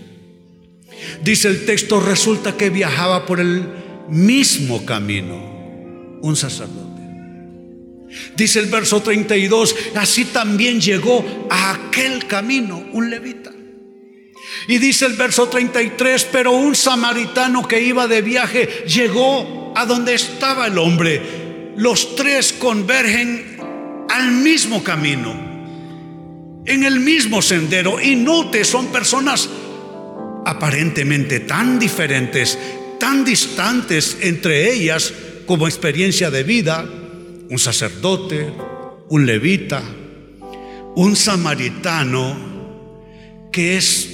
Dice 1.23 1.47
el 1.47 1.63
texto, 1.67 1.99
resulta 1.99 2.57
que 2.57 2.71
viajaba 2.71 3.27
por 3.27 3.39
el 3.39 3.63
mismo 4.09 4.83
camino 4.83 6.17
un 6.23 6.35
sacerdote. 6.35 7.01
Dice 8.35 8.57
el 8.57 8.65
verso 8.65 8.99
32, 9.03 9.75
así 9.93 10.25
también 10.25 10.81
llegó 10.81 11.23
a 11.51 11.73
aquel 11.73 12.25
camino 12.25 12.83
un 12.93 13.11
levita. 13.11 13.51
Y 14.67 14.77
dice 14.77 15.05
el 15.05 15.13
verso 15.13 15.47
33, 15.47 16.25
pero 16.31 16.51
un 16.51 16.75
samaritano 16.75 17.67
que 17.67 17.81
iba 17.81 18.07
de 18.07 18.21
viaje 18.21 18.85
llegó 18.85 19.73
a 19.75 19.85
donde 19.85 20.13
estaba 20.13 20.67
el 20.67 20.77
hombre. 20.77 21.73
Los 21.77 22.15
tres 22.15 22.53
convergen 22.53 23.57
al 24.09 24.31
mismo 24.31 24.83
camino, 24.83 25.33
en 26.65 26.83
el 26.83 26.99
mismo 26.99 27.41
sendero. 27.41 27.99
Y 27.99 28.15
note, 28.15 28.63
son 28.65 28.87
personas 28.87 29.49
aparentemente 30.45 31.41
tan 31.41 31.79
diferentes, 31.79 32.57
tan 32.99 33.23
distantes 33.23 34.17
entre 34.21 34.71
ellas 34.73 35.13
como 35.45 35.67
experiencia 35.67 36.29
de 36.29 36.43
vida. 36.43 36.85
Un 37.49 37.59
sacerdote, 37.59 38.53
un 39.09 39.25
levita, 39.25 39.83
un 40.95 41.15
samaritano 41.15 42.51
que 43.51 43.77
es 43.77 44.10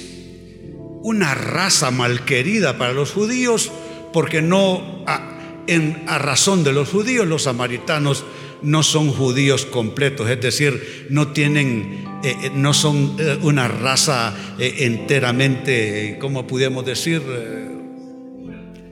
una 1.02 1.34
raza 1.34 1.90
malquerida 1.90 2.78
para 2.78 2.92
los 2.92 3.12
judíos, 3.12 3.70
porque 4.12 4.42
no, 4.42 5.04
a, 5.06 5.38
en, 5.66 6.04
a 6.06 6.18
razón 6.18 6.64
de 6.64 6.72
los 6.72 6.88
judíos, 6.88 7.26
los 7.26 7.44
samaritanos 7.44 8.24
no 8.62 8.82
son 8.82 9.10
judíos 9.12 9.64
completos, 9.66 10.28
es 10.28 10.40
decir, 10.40 11.06
no 11.10 11.28
tienen, 11.28 12.04
eh, 12.24 12.36
eh, 12.42 12.50
no 12.54 12.74
son 12.74 13.16
eh, 13.18 13.38
una 13.42 13.68
raza 13.68 14.34
enteramente, 14.58 16.18
¿cómo 16.20 16.46
podemos 16.46 16.84
decir? 16.84 17.22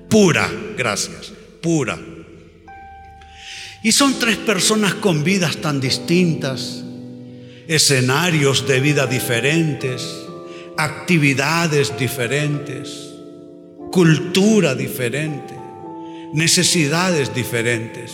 pura, 0.08 0.50
gracias, 0.78 1.32
pura. 1.60 1.98
Y 3.82 3.92
son 3.92 4.18
tres 4.18 4.36
personas 4.36 4.94
con 4.94 5.24
vidas 5.24 5.58
tan 5.58 5.80
distintas, 5.80 6.82
escenarios 7.68 8.66
de 8.66 8.80
vida 8.80 9.06
diferentes, 9.06 10.25
actividades 10.76 11.96
diferentes, 11.98 13.14
cultura 13.90 14.74
diferente, 14.74 15.54
necesidades 16.34 17.34
diferentes. 17.34 18.12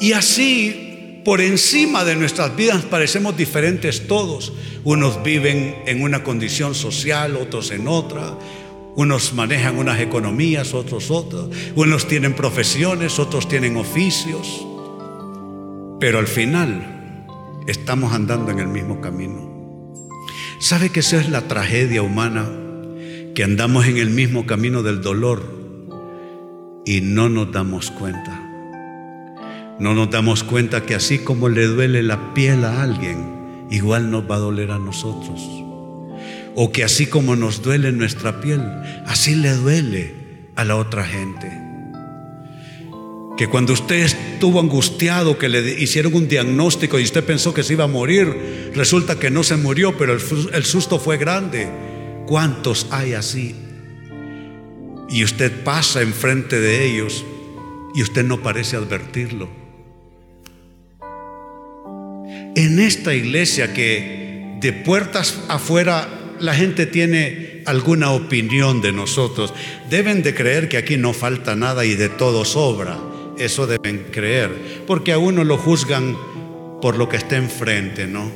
Y 0.00 0.12
así, 0.12 1.22
por 1.24 1.40
encima 1.40 2.04
de 2.04 2.14
nuestras 2.14 2.54
vidas, 2.54 2.84
parecemos 2.84 3.36
diferentes 3.36 4.06
todos. 4.06 4.52
Unos 4.84 5.22
viven 5.22 5.76
en 5.86 6.02
una 6.02 6.22
condición 6.22 6.74
social, 6.74 7.36
otros 7.36 7.72
en 7.72 7.88
otra. 7.88 8.38
Unos 8.94 9.34
manejan 9.34 9.76
unas 9.76 10.00
economías, 10.00 10.72
otros 10.72 11.10
otras. 11.10 11.46
Unos 11.74 12.06
tienen 12.06 12.34
profesiones, 12.34 13.18
otros 13.18 13.48
tienen 13.48 13.76
oficios. 13.76 14.64
Pero 15.98 16.20
al 16.20 16.28
final 16.28 17.26
estamos 17.66 18.12
andando 18.12 18.52
en 18.52 18.60
el 18.60 18.68
mismo 18.68 19.00
camino. 19.00 19.57
¿Sabe 20.60 20.90
que 20.90 21.00
esa 21.00 21.20
es 21.20 21.28
la 21.30 21.42
tragedia 21.42 22.02
humana? 22.02 22.48
Que 23.34 23.44
andamos 23.44 23.86
en 23.86 23.96
el 23.96 24.10
mismo 24.10 24.44
camino 24.44 24.82
del 24.82 25.00
dolor 25.00 25.58
y 26.84 27.00
no 27.00 27.28
nos 27.28 27.52
damos 27.52 27.92
cuenta. 27.92 28.44
No 29.78 29.94
nos 29.94 30.10
damos 30.10 30.42
cuenta 30.42 30.84
que 30.84 30.96
así 30.96 31.20
como 31.20 31.48
le 31.48 31.66
duele 31.66 32.02
la 32.02 32.34
piel 32.34 32.64
a 32.64 32.82
alguien, 32.82 33.68
igual 33.70 34.10
nos 34.10 34.28
va 34.28 34.34
a 34.34 34.40
doler 34.40 34.72
a 34.72 34.80
nosotros. 34.80 35.40
O 36.56 36.72
que 36.72 36.82
así 36.82 37.06
como 37.06 37.36
nos 37.36 37.62
duele 37.62 37.92
nuestra 37.92 38.40
piel, 38.40 38.60
así 39.06 39.36
le 39.36 39.52
duele 39.52 40.48
a 40.56 40.64
la 40.64 40.74
otra 40.74 41.04
gente. 41.04 41.67
Que 43.38 43.48
cuando 43.48 43.72
usted 43.72 44.00
estuvo 44.00 44.60
angustiado, 44.60 45.38
que 45.38 45.48
le 45.48 45.80
hicieron 45.80 46.12
un 46.14 46.28
diagnóstico 46.28 46.98
y 46.98 47.04
usted 47.04 47.24
pensó 47.24 47.54
que 47.54 47.62
se 47.62 47.72
iba 47.72 47.84
a 47.84 47.88
morir, 47.88 48.72
resulta 48.74 49.18
que 49.18 49.30
no 49.30 49.42
se 49.42 49.56
murió, 49.56 49.96
pero 49.96 50.12
el, 50.12 50.64
susto 50.64 50.98
fue 50.98 51.16
grande. 51.16 51.68
¿Cuántos 52.26 52.88
hay 52.90 53.14
así? 53.14 53.54
Y 55.08 55.24
usted 55.24 55.62
pasa 55.64 56.02
enfrente 56.02 56.60
de 56.60 56.84
ellos 56.84 57.24
y 57.94 58.02
usted 58.02 58.24
no 58.24 58.42
parece 58.42 58.76
advertirlo 58.76 59.48
en 62.58 62.80
esta 62.80 63.14
iglesia 63.14 63.72
que 63.72 64.56
de 64.60 64.72
puertas 64.72 65.38
afuera 65.48 66.08
la 66.40 66.54
gente 66.54 66.86
tiene 66.86 67.62
alguna 67.66 68.10
opinión 68.10 68.80
de 68.80 68.90
nosotros, 68.90 69.54
deben 69.88 70.24
de 70.24 70.34
creer 70.34 70.68
que 70.68 70.76
aquí 70.76 70.96
no 70.96 71.12
falta 71.12 71.54
nada 71.54 71.84
y 71.84 71.94
de 71.94 72.08
todo 72.08 72.44
sobra. 72.44 72.98
Eso 73.38 73.66
deben 73.66 74.06
creer, 74.10 74.84
porque 74.86 75.12
a 75.12 75.18
uno 75.18 75.44
lo 75.44 75.56
juzgan 75.56 76.16
por 76.82 76.96
lo 76.96 77.08
que 77.08 77.16
está 77.16 77.36
enfrente, 77.36 78.06
¿no? 78.06 78.30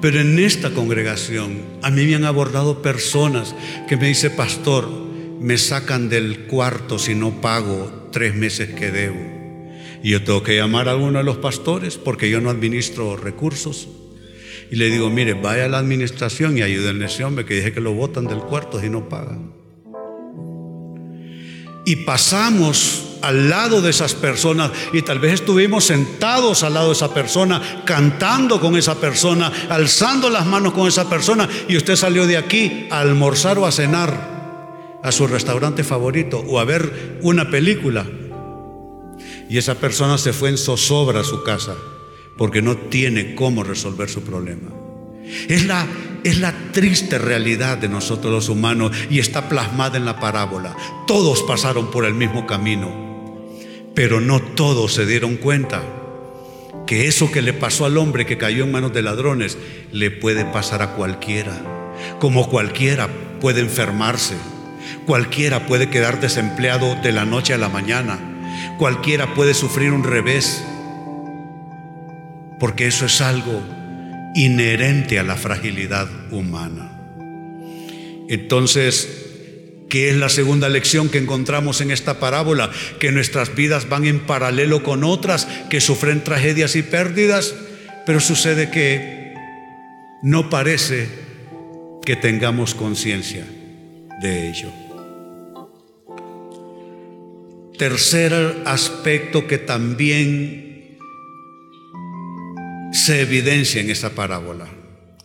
Pero 0.00 0.20
en 0.20 0.38
esta 0.38 0.70
congregación 0.70 1.62
a 1.82 1.90
mí 1.90 2.06
me 2.06 2.14
han 2.14 2.24
abordado 2.24 2.82
personas 2.82 3.54
que 3.88 3.96
me 3.96 4.08
dicen, 4.08 4.36
pastor, 4.36 4.88
me 5.40 5.58
sacan 5.58 6.08
del 6.08 6.46
cuarto 6.46 6.98
si 6.98 7.14
no 7.14 7.40
pago 7.40 8.08
tres 8.12 8.34
meses 8.34 8.70
que 8.74 8.90
debo. 8.90 9.38
Y 10.02 10.10
yo 10.10 10.22
tengo 10.22 10.42
que 10.44 10.56
llamar 10.56 10.88
a 10.88 10.96
uno 10.96 11.18
de 11.18 11.24
los 11.24 11.38
pastores 11.38 11.96
porque 11.96 12.30
yo 12.30 12.40
no 12.40 12.50
administro 12.50 13.16
recursos. 13.16 13.88
Y 14.70 14.76
le 14.76 14.90
digo, 14.90 15.10
mire, 15.10 15.34
vaya 15.34 15.64
a 15.64 15.68
la 15.68 15.78
administración 15.78 16.56
y 16.58 16.62
ayúdenle 16.62 17.04
a 17.04 17.08
ese 17.08 17.24
hombre 17.24 17.44
que 17.44 17.54
dije 17.54 17.72
que 17.72 17.80
lo 17.80 17.94
botan 17.94 18.26
del 18.26 18.38
cuarto 18.38 18.80
si 18.80 18.88
no 18.88 19.08
pagan. 19.08 19.52
Y 21.84 21.96
pasamos 22.04 23.07
al 23.22 23.48
lado 23.48 23.80
de 23.80 23.90
esas 23.90 24.14
personas 24.14 24.70
y 24.92 25.02
tal 25.02 25.18
vez 25.18 25.34
estuvimos 25.34 25.84
sentados 25.84 26.62
al 26.62 26.74
lado 26.74 26.88
de 26.88 26.94
esa 26.94 27.12
persona, 27.12 27.82
cantando 27.84 28.60
con 28.60 28.76
esa 28.76 28.96
persona, 28.96 29.52
alzando 29.68 30.30
las 30.30 30.46
manos 30.46 30.72
con 30.72 30.88
esa 30.88 31.08
persona 31.08 31.48
y 31.68 31.76
usted 31.76 31.96
salió 31.96 32.26
de 32.26 32.36
aquí 32.36 32.86
a 32.90 33.00
almorzar 33.00 33.58
o 33.58 33.66
a 33.66 33.72
cenar 33.72 34.98
a 35.02 35.12
su 35.12 35.26
restaurante 35.26 35.84
favorito 35.84 36.44
o 36.46 36.58
a 36.58 36.64
ver 36.64 37.18
una 37.22 37.50
película 37.50 38.04
y 39.48 39.56
esa 39.58 39.74
persona 39.76 40.18
se 40.18 40.32
fue 40.32 40.50
en 40.50 40.58
zozobra 40.58 41.20
a 41.20 41.24
su 41.24 41.42
casa 41.42 41.74
porque 42.36 42.62
no 42.62 42.76
tiene 42.76 43.34
cómo 43.34 43.64
resolver 43.64 44.08
su 44.08 44.22
problema. 44.22 44.70
Es 45.48 45.66
la, 45.66 45.86
es 46.24 46.38
la 46.38 46.54
triste 46.72 47.18
realidad 47.18 47.78
de 47.78 47.88
nosotros 47.88 48.32
los 48.32 48.48
humanos 48.48 48.92
y 49.10 49.18
está 49.18 49.48
plasmada 49.48 49.96
en 49.96 50.04
la 50.04 50.20
parábola. 50.20 50.76
Todos 51.06 51.42
pasaron 51.42 51.90
por 51.90 52.04
el 52.04 52.14
mismo 52.14 52.46
camino, 52.46 53.07
pero 53.98 54.20
no 54.20 54.38
todos 54.40 54.94
se 54.94 55.06
dieron 55.06 55.34
cuenta 55.34 55.82
que 56.86 57.08
eso 57.08 57.32
que 57.32 57.42
le 57.42 57.52
pasó 57.52 57.84
al 57.84 57.98
hombre 57.98 58.26
que 58.26 58.38
cayó 58.38 58.62
en 58.62 58.70
manos 58.70 58.92
de 58.92 59.02
ladrones 59.02 59.58
le 59.90 60.12
puede 60.12 60.44
pasar 60.44 60.82
a 60.82 60.94
cualquiera. 60.94 61.60
Como 62.20 62.48
cualquiera 62.48 63.08
puede 63.40 63.60
enfermarse, 63.60 64.36
cualquiera 65.04 65.66
puede 65.66 65.90
quedar 65.90 66.20
desempleado 66.20 66.94
de 67.02 67.10
la 67.10 67.24
noche 67.24 67.54
a 67.54 67.58
la 67.58 67.68
mañana 67.68 68.20
Cualquiera 68.78 69.34
puede 69.34 69.54
sufrir 69.54 69.90
un 69.90 70.04
revés, 70.04 70.64
porque 72.60 72.86
eso 72.86 73.06
es 73.06 73.20
algo 73.20 73.60
inherente 74.36 75.18
a 75.18 75.24
la 75.24 75.34
fragilidad 75.34 76.06
humana. 76.30 76.92
Entonces, 78.28 79.27
¿qué 79.88 80.10
es 80.10 80.16
la 80.16 80.28
segunda 80.28 80.68
lección 80.68 81.08
que 81.08 81.18
encontramos 81.18 81.80
en 81.80 81.90
esta 81.90 82.20
parábola? 82.20 82.70
Que 82.98 83.12
nuestras 83.12 83.54
vidas 83.54 83.88
van 83.88 84.06
en 84.06 84.20
paralelo 84.20 84.82
con 84.82 85.04
otras 85.04 85.46
que 85.70 85.80
sufren 85.80 86.24
tragedias 86.24 86.76
y 86.76 86.82
pérdidas, 86.82 87.54
pero 88.06 88.20
sucede 88.20 88.70
que 88.70 89.34
no 90.22 90.50
parece 90.50 91.08
que 92.04 92.16
tengamos 92.16 92.74
conciencia 92.74 93.44
de 94.20 94.48
ello. 94.48 94.72
Tercer 97.78 98.62
aspecto 98.64 99.46
que 99.46 99.58
también 99.58 100.98
se 102.92 103.20
evidencia 103.20 103.80
en 103.80 103.90
esta 103.90 104.10
parábola, 104.10 104.66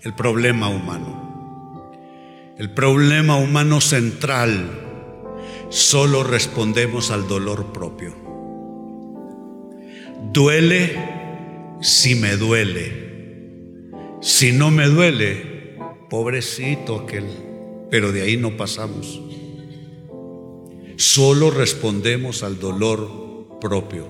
el 0.03 0.13
problema 0.13 0.69
humano. 0.69 1.22
El 2.57 2.69
problema 2.69 3.37
humano 3.37 3.81
central, 3.81 4.69
solo 5.69 6.23
respondemos 6.23 7.09
al 7.09 7.27
dolor 7.27 7.73
propio. 7.73 8.15
Duele 10.31 11.77
si 11.81 12.13
me 12.13 12.37
duele. 12.37 13.01
Si 14.21 14.51
no 14.51 14.69
me 14.69 14.85
duele, 14.85 15.77
pobrecito 16.11 16.95
aquel, 16.97 17.25
pero 17.89 18.11
de 18.11 18.21
ahí 18.21 18.37
no 18.37 18.55
pasamos. 18.55 19.19
Solo 20.95 21.49
respondemos 21.49 22.43
al 22.43 22.59
dolor 22.59 23.57
propio. 23.59 24.07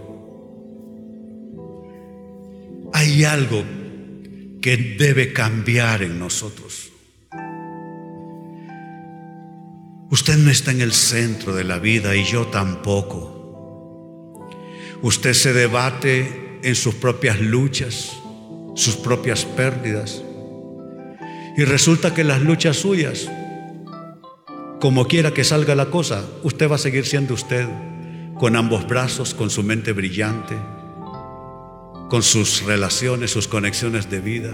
Hay 2.92 3.24
algo 3.24 3.64
que 4.62 4.76
debe 4.76 5.32
cambiar 5.32 6.04
en 6.04 6.20
nosotros. 6.20 6.83
Usted 10.14 10.38
no 10.38 10.52
está 10.52 10.70
en 10.70 10.82
el 10.82 10.94
centro 10.94 11.56
de 11.56 11.64
la 11.64 11.80
vida 11.80 12.16
y 12.16 12.24
yo 12.24 12.46
tampoco. 12.46 14.48
Usted 15.02 15.34
se 15.34 15.54
debate 15.54 16.60
en 16.62 16.76
sus 16.76 16.94
propias 16.94 17.42
luchas, 17.42 18.12
sus 18.76 18.96
propias 18.96 19.44
pérdidas. 19.44 20.22
Y 21.58 21.64
resulta 21.64 22.14
que 22.14 22.24
las 22.24 22.44
luchas 22.44 22.78
suyas 22.78 23.28
como 24.80 25.08
quiera 25.08 25.34
que 25.34 25.44
salga 25.44 25.74
la 25.74 25.88
cosa, 25.88 26.24
usted 26.44 26.70
va 26.70 26.76
a 26.76 26.78
seguir 26.78 27.08
siendo 27.08 27.34
usted, 27.34 27.66
con 28.38 28.56
ambos 28.56 28.86
brazos, 28.86 29.34
con 29.34 29.50
su 29.50 29.64
mente 29.64 29.94
brillante, 29.94 30.56
con 32.08 32.22
sus 32.22 32.62
relaciones, 32.62 33.32
sus 33.32 33.48
conexiones 33.48 34.12
de 34.12 34.20
vida. 34.20 34.52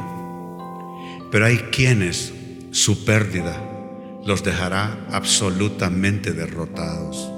Pero 1.31 1.47
hay 1.47 1.57
quienes 1.73 2.31
su 2.71 3.03
pérdida 3.03 3.68
los 4.29 4.43
dejará 4.43 4.95
absolutamente 5.11 6.33
derrotados. 6.33 7.31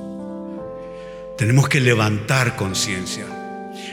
Tenemos 1.38 1.70
que 1.70 1.80
levantar 1.80 2.58
conciencia. 2.58 3.26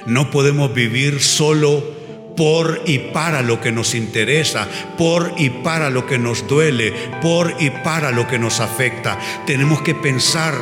No 0.07 0.33
podemos 0.33 0.75
vivir 0.75 1.21
solo 1.21 1.95
por 2.37 2.83
y 2.87 2.99
para 2.99 3.43
lo 3.43 3.61
que 3.61 3.71
nos 3.71 3.95
interesa, 3.95 4.67
por 4.99 5.33
y 5.39 5.49
para 5.49 5.91
lo 5.91 6.07
que 6.07 6.19
nos 6.19 6.49
duele, 6.49 6.93
por 7.23 7.55
y 7.61 7.71
para 7.71 8.11
lo 8.11 8.27
que 8.27 8.41
nos 8.41 8.59
afecta. 8.59 9.17
Tenemos 9.47 9.81
que 9.83 9.95
pensar 9.95 10.55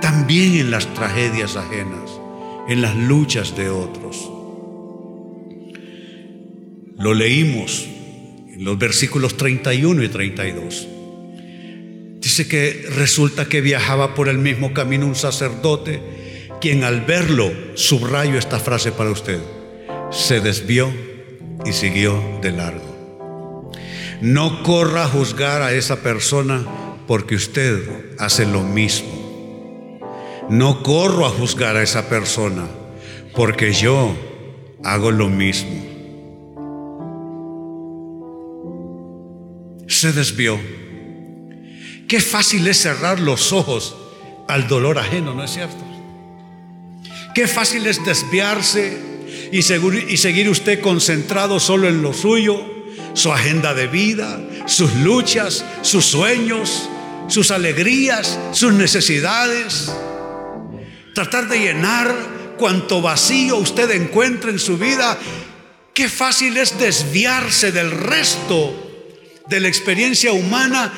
también 0.00 0.54
en 0.54 0.70
las 0.70 0.86
tragedias 0.94 1.56
ajenas, 1.56 2.12
en 2.68 2.80
las 2.80 2.94
luchas 2.94 3.56
de 3.56 3.70
otros. 3.70 4.30
Lo 6.96 7.12
leímos 7.12 7.88
en 8.54 8.62
los 8.64 8.78
versículos 8.78 9.36
31 9.36 10.04
y 10.04 10.08
32. 10.08 10.90
Dice 12.26 12.48
que 12.48 12.88
resulta 12.96 13.44
que 13.44 13.60
viajaba 13.60 14.16
por 14.16 14.28
el 14.28 14.38
mismo 14.38 14.74
camino 14.74 15.06
un 15.06 15.14
sacerdote 15.14 16.02
quien 16.60 16.82
al 16.82 17.02
verlo, 17.02 17.52
subrayo 17.74 18.36
esta 18.36 18.58
frase 18.58 18.90
para 18.90 19.10
usted, 19.10 19.38
se 20.10 20.40
desvió 20.40 20.92
y 21.64 21.72
siguió 21.72 22.20
de 22.42 22.50
largo. 22.50 23.70
No 24.20 24.64
corra 24.64 25.04
a 25.04 25.08
juzgar 25.08 25.62
a 25.62 25.72
esa 25.72 26.02
persona 26.02 26.66
porque 27.06 27.36
usted 27.36 28.16
hace 28.18 28.44
lo 28.44 28.64
mismo. 28.64 30.00
No 30.50 30.82
corro 30.82 31.26
a 31.26 31.30
juzgar 31.30 31.76
a 31.76 31.84
esa 31.84 32.08
persona 32.08 32.66
porque 33.36 33.72
yo 33.72 34.16
hago 34.82 35.12
lo 35.12 35.28
mismo. 35.28 35.80
Se 39.86 40.10
desvió. 40.10 40.58
Qué 42.08 42.20
fácil 42.20 42.66
es 42.68 42.80
cerrar 42.80 43.18
los 43.18 43.52
ojos 43.52 43.96
al 44.48 44.68
dolor 44.68 44.98
ajeno, 44.98 45.34
¿no 45.34 45.42
es 45.42 45.52
cierto? 45.52 45.84
Qué 47.34 47.48
fácil 47.48 47.86
es 47.86 48.04
desviarse 48.04 48.98
y, 49.50 49.62
seguir 49.62 50.48
usted 50.48 50.80
concentrado 50.80 51.58
solo 51.58 51.88
en 51.88 52.02
lo 52.02 52.12
suyo, 52.12 52.64
su 53.14 53.32
agenda 53.32 53.74
de 53.74 53.88
vida, 53.88 54.40
sus 54.66 54.94
luchas, 54.96 55.64
sus 55.82 56.04
sueños, 56.04 56.88
sus 57.28 57.50
alegrías, 57.50 58.38
sus 58.52 58.72
necesidades. 58.72 59.92
Tratar 61.14 61.48
de 61.48 61.58
llenar 61.58 62.54
cuanto 62.56 63.02
vacío 63.02 63.56
usted 63.56 63.90
encuentre 63.90 64.50
en 64.50 64.58
su 64.58 64.78
vida. 64.78 65.18
Qué 65.92 66.08
fácil 66.08 66.56
es 66.56 66.78
desviarse 66.78 67.72
del 67.72 67.90
resto 67.90 68.82
de 69.48 69.60
la 69.60 69.68
experiencia 69.68 70.32
humana 70.32 70.92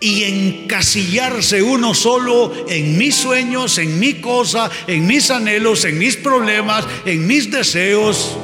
y 0.00 0.24
encasillarse 0.24 1.62
uno 1.62 1.94
solo 1.94 2.52
en 2.68 2.98
mis 2.98 3.14
sueños, 3.14 3.78
en 3.78 3.98
mi 3.98 4.14
cosa, 4.14 4.70
en 4.86 5.06
mis 5.06 5.30
anhelos, 5.30 5.84
en 5.84 5.98
mis 5.98 6.16
problemas, 6.16 6.86
en 7.04 7.26
mis 7.26 7.50
deseos. 7.50 8.36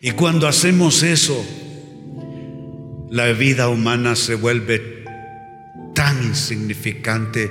Y 0.00 0.10
cuando 0.12 0.46
hacemos 0.46 1.02
eso, 1.02 1.44
la 3.10 3.26
vida 3.32 3.68
humana 3.68 4.16
se 4.16 4.34
vuelve 4.34 5.04
tan 5.94 6.22
insignificante, 6.22 7.50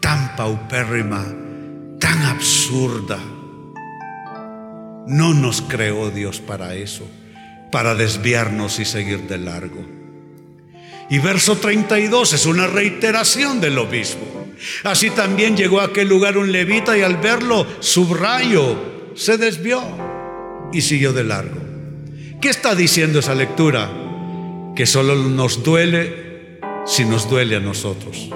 tan 0.00 0.34
paupérrima, 0.36 1.26
tan 2.00 2.22
absurda. 2.22 3.18
No 5.06 5.34
nos 5.34 5.62
creó 5.62 6.10
Dios 6.10 6.40
para 6.40 6.74
eso, 6.74 7.06
para 7.70 7.94
desviarnos 7.94 8.80
y 8.80 8.84
seguir 8.84 9.28
de 9.28 9.38
largo. 9.38 9.95
Y 11.08 11.18
verso 11.18 11.56
32 11.56 12.32
es 12.32 12.46
una 12.46 12.66
reiteración 12.66 13.60
de 13.60 13.70
lo 13.70 13.86
mismo. 13.86 14.36
Así 14.84 15.10
también 15.10 15.56
llegó 15.56 15.80
a 15.80 15.86
aquel 15.86 16.08
lugar 16.08 16.38
un 16.38 16.50
levita 16.50 16.96
y 16.96 17.02
al 17.02 17.16
verlo, 17.18 17.66
subrayo, 17.80 19.12
se 19.14 19.38
desvió 19.38 19.82
y 20.72 20.80
siguió 20.80 21.12
de 21.12 21.24
largo. 21.24 21.60
¿Qué 22.40 22.48
está 22.48 22.74
diciendo 22.74 23.20
esa 23.20 23.34
lectura? 23.34 23.90
Que 24.74 24.86
solo 24.86 25.14
nos 25.14 25.62
duele 25.62 26.60
si 26.84 27.04
nos 27.04 27.28
duele 27.28 27.56
a 27.56 27.60
nosotros. 27.60 28.30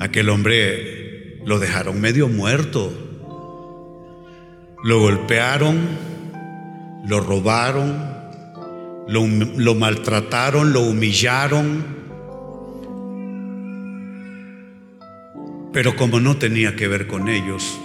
Aquel 0.00 0.28
hombre 0.30 1.40
lo 1.44 1.58
dejaron 1.58 2.00
medio 2.00 2.28
muerto. 2.28 2.92
Lo 4.82 4.98
golpearon, 4.98 5.78
lo 7.06 7.20
robaron, 7.20 8.11
lo, 9.08 9.74
maltrataron, 9.74 10.72
lo 10.72 10.80
humillaron. 10.80 12.02
Pero 15.72 15.96
como 15.96 16.20
no 16.20 16.36
tenía 16.36 16.76
que 16.76 16.86
ver 16.88 17.06
con 17.06 17.28
ellos, 17.28 17.78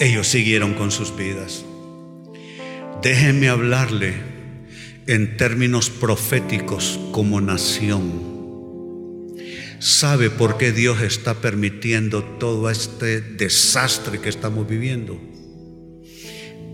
ellos 0.00 0.26
siguieron 0.28 0.74
con 0.74 0.90
sus 0.90 1.16
vidas. 1.16 1.64
Déjenme 3.02 3.48
hablarle 3.48 4.14
en 5.06 5.36
términos 5.36 5.90
proféticos 5.90 7.00
como 7.12 7.40
nación. 7.40 8.34
¿Sabe 9.78 10.30
por 10.30 10.56
qué 10.56 10.72
Dios 10.72 11.02
está 11.02 11.34
permitiendo 11.34 12.22
todo 12.22 12.70
este 12.70 13.20
desastre 13.20 14.20
que 14.20 14.30
estamos 14.30 14.66
viviendo? 14.66 15.20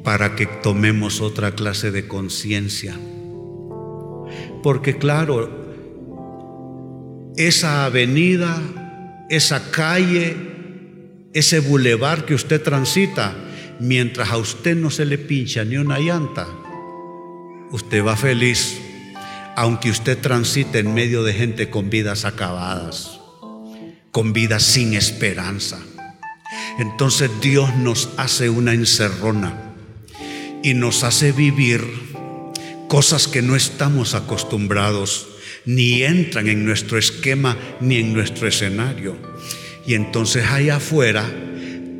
Para 0.02 0.34
que 0.34 0.46
tomemos 0.46 1.20
otra 1.20 1.52
clase 1.52 1.90
de 1.90 2.08
conciencia. 2.08 2.96
Porque 4.62 4.96
claro, 4.96 5.50
esa 7.36 7.84
avenida, 7.84 8.60
esa 9.28 9.70
calle, 9.70 10.36
ese 11.32 11.60
bulevar 11.60 12.24
que 12.24 12.34
usted 12.34 12.62
transita, 12.62 13.34
mientras 13.78 14.30
a 14.30 14.36
usted 14.36 14.76
no 14.76 14.90
se 14.90 15.04
le 15.04 15.18
pincha 15.18 15.64
ni 15.64 15.76
una 15.76 15.98
llanta, 15.98 16.46
usted 17.70 18.04
va 18.04 18.16
feliz, 18.16 18.80
aunque 19.56 19.90
usted 19.90 20.18
transite 20.18 20.78
en 20.78 20.94
medio 20.94 21.22
de 21.22 21.34
gente 21.34 21.70
con 21.70 21.90
vidas 21.90 22.24
acabadas, 22.24 23.20
con 24.10 24.32
vidas 24.32 24.62
sin 24.62 24.94
esperanza. 24.94 25.78
Entonces 26.78 27.30
Dios 27.40 27.74
nos 27.76 28.10
hace 28.16 28.48
una 28.48 28.72
encerrona 28.72 29.69
y 30.62 30.74
nos 30.74 31.04
hace 31.04 31.32
vivir 31.32 31.82
cosas 32.88 33.28
que 33.28 33.42
no 33.42 33.56
estamos 33.56 34.14
acostumbrados, 34.14 35.28
ni 35.64 36.02
entran 36.02 36.48
en 36.48 36.64
nuestro 36.64 36.98
esquema 36.98 37.56
ni 37.80 37.98
en 37.98 38.12
nuestro 38.12 38.48
escenario. 38.48 39.16
Y 39.86 39.94
entonces 39.94 40.46
allá 40.46 40.76
afuera 40.76 41.24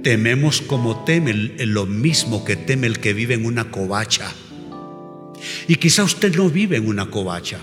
tememos 0.03 0.61
como 0.61 1.05
teme 1.05 1.33
lo 1.33 1.87
mismo 1.87 2.45
que 2.45 2.57
teme 2.57 2.87
el 2.87 2.99
que 2.99 3.13
vive 3.13 3.35
en 3.35 3.47
una 3.47 3.71
covacha. 3.71 4.33
Y 5.69 5.77
quizá 5.77 6.05
usted 6.05 6.35
no 6.35 6.51
vive 6.51 6.77
en 6.77 6.89
una 6.89 7.11
covacha, 7.11 7.61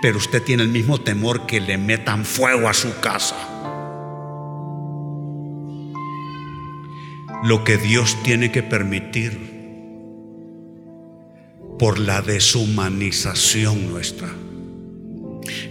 pero 0.00 0.18
usted 0.18 0.42
tiene 0.42 0.62
el 0.62 0.68
mismo 0.68 1.00
temor 1.00 1.46
que 1.46 1.60
le 1.60 1.76
metan 1.76 2.24
fuego 2.24 2.68
a 2.68 2.74
su 2.74 3.00
casa. 3.00 3.36
Lo 7.42 7.64
que 7.64 7.78
Dios 7.78 8.22
tiene 8.22 8.52
que 8.52 8.62
permitir 8.62 9.49
por 11.80 11.98
la 11.98 12.20
deshumanización 12.20 13.90
nuestra. 13.90 14.28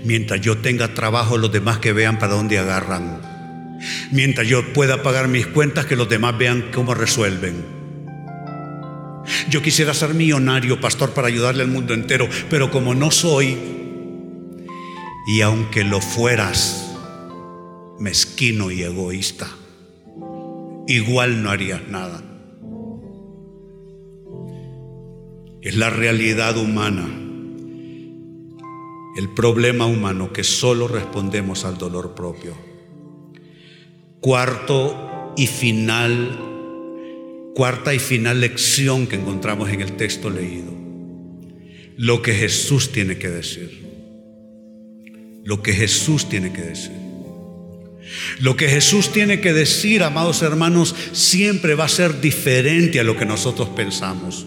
Mientras 0.04 0.42
yo 0.42 0.58
tenga 0.58 0.96
trabajo, 0.96 1.38
los 1.38 1.52
demás 1.52 1.78
que 1.78 1.94
vean 1.94 2.18
para 2.18 2.34
dónde 2.34 2.58
agarran. 2.58 3.22
Mientras 4.12 4.48
yo 4.48 4.74
pueda 4.74 5.04
pagar 5.04 5.28
mis 5.28 5.46
cuentas, 5.46 5.86
que 5.86 5.96
los 5.96 6.10
demás 6.10 6.36
vean 6.36 6.72
cómo 6.74 6.96
resuelven. 6.96 7.64
Yo 9.52 9.62
quisiera 9.62 9.94
ser 9.94 10.16
millonario, 10.16 10.82
pastor, 10.82 11.12
para 11.12 11.28
ayudarle 11.28 11.62
al 11.62 11.70
mundo 11.70 11.94
entero, 11.94 12.28
pero 12.50 12.72
como 12.72 12.96
no 12.96 13.12
soy, 13.12 13.56
y 15.28 15.42
aunque 15.42 15.84
lo 15.84 16.02
fueras, 16.02 16.92
mezquino 18.00 18.72
y 18.72 18.82
egoísta, 18.82 19.48
igual 20.88 21.44
no 21.44 21.52
harías 21.52 21.88
nada. 21.88 22.24
Es 25.62 25.76
la 25.76 25.90
realidad 25.90 26.58
humana, 26.58 27.06
el 29.18 29.30
problema 29.36 29.86
humano 29.88 30.32
que 30.32 30.46
solo 30.46 30.88
respondemos 30.88 31.66
al 31.66 31.78
dolor 31.78 32.16
propio. 32.16 32.56
Cuarto 34.22 35.34
y 35.36 35.48
final, 35.48 36.40
cuarta 37.56 37.94
y 37.94 38.00
final 38.00 38.40
lección 38.40 39.06
que 39.06 39.18
encontramos 39.18 39.70
en 39.70 39.82
el 39.82 39.98
texto 39.98 40.30
leído. 40.30 40.72
Lo 41.98 42.22
que 42.22 42.34
Jesús 42.34 42.94
tiene 42.94 43.18
que 43.18 43.28
decir. 43.28 43.86
Lo 45.44 45.62
que 45.62 45.74
Jesús 45.74 46.30
tiene 46.30 46.54
que 46.54 46.62
decir. 46.62 46.94
Lo 48.40 48.56
que 48.56 48.70
Jesús 48.70 49.12
tiene 49.12 49.42
que 49.42 49.52
decir, 49.52 50.04
amados 50.04 50.42
hermanos, 50.42 50.96
siempre 51.12 51.76
va 51.76 51.84
a 51.84 51.90
ser 51.90 52.22
diferente 52.22 53.02
a 53.02 53.04
lo 53.04 53.18
que 53.18 53.26
nosotros 53.26 53.68
pensamos. 53.70 54.46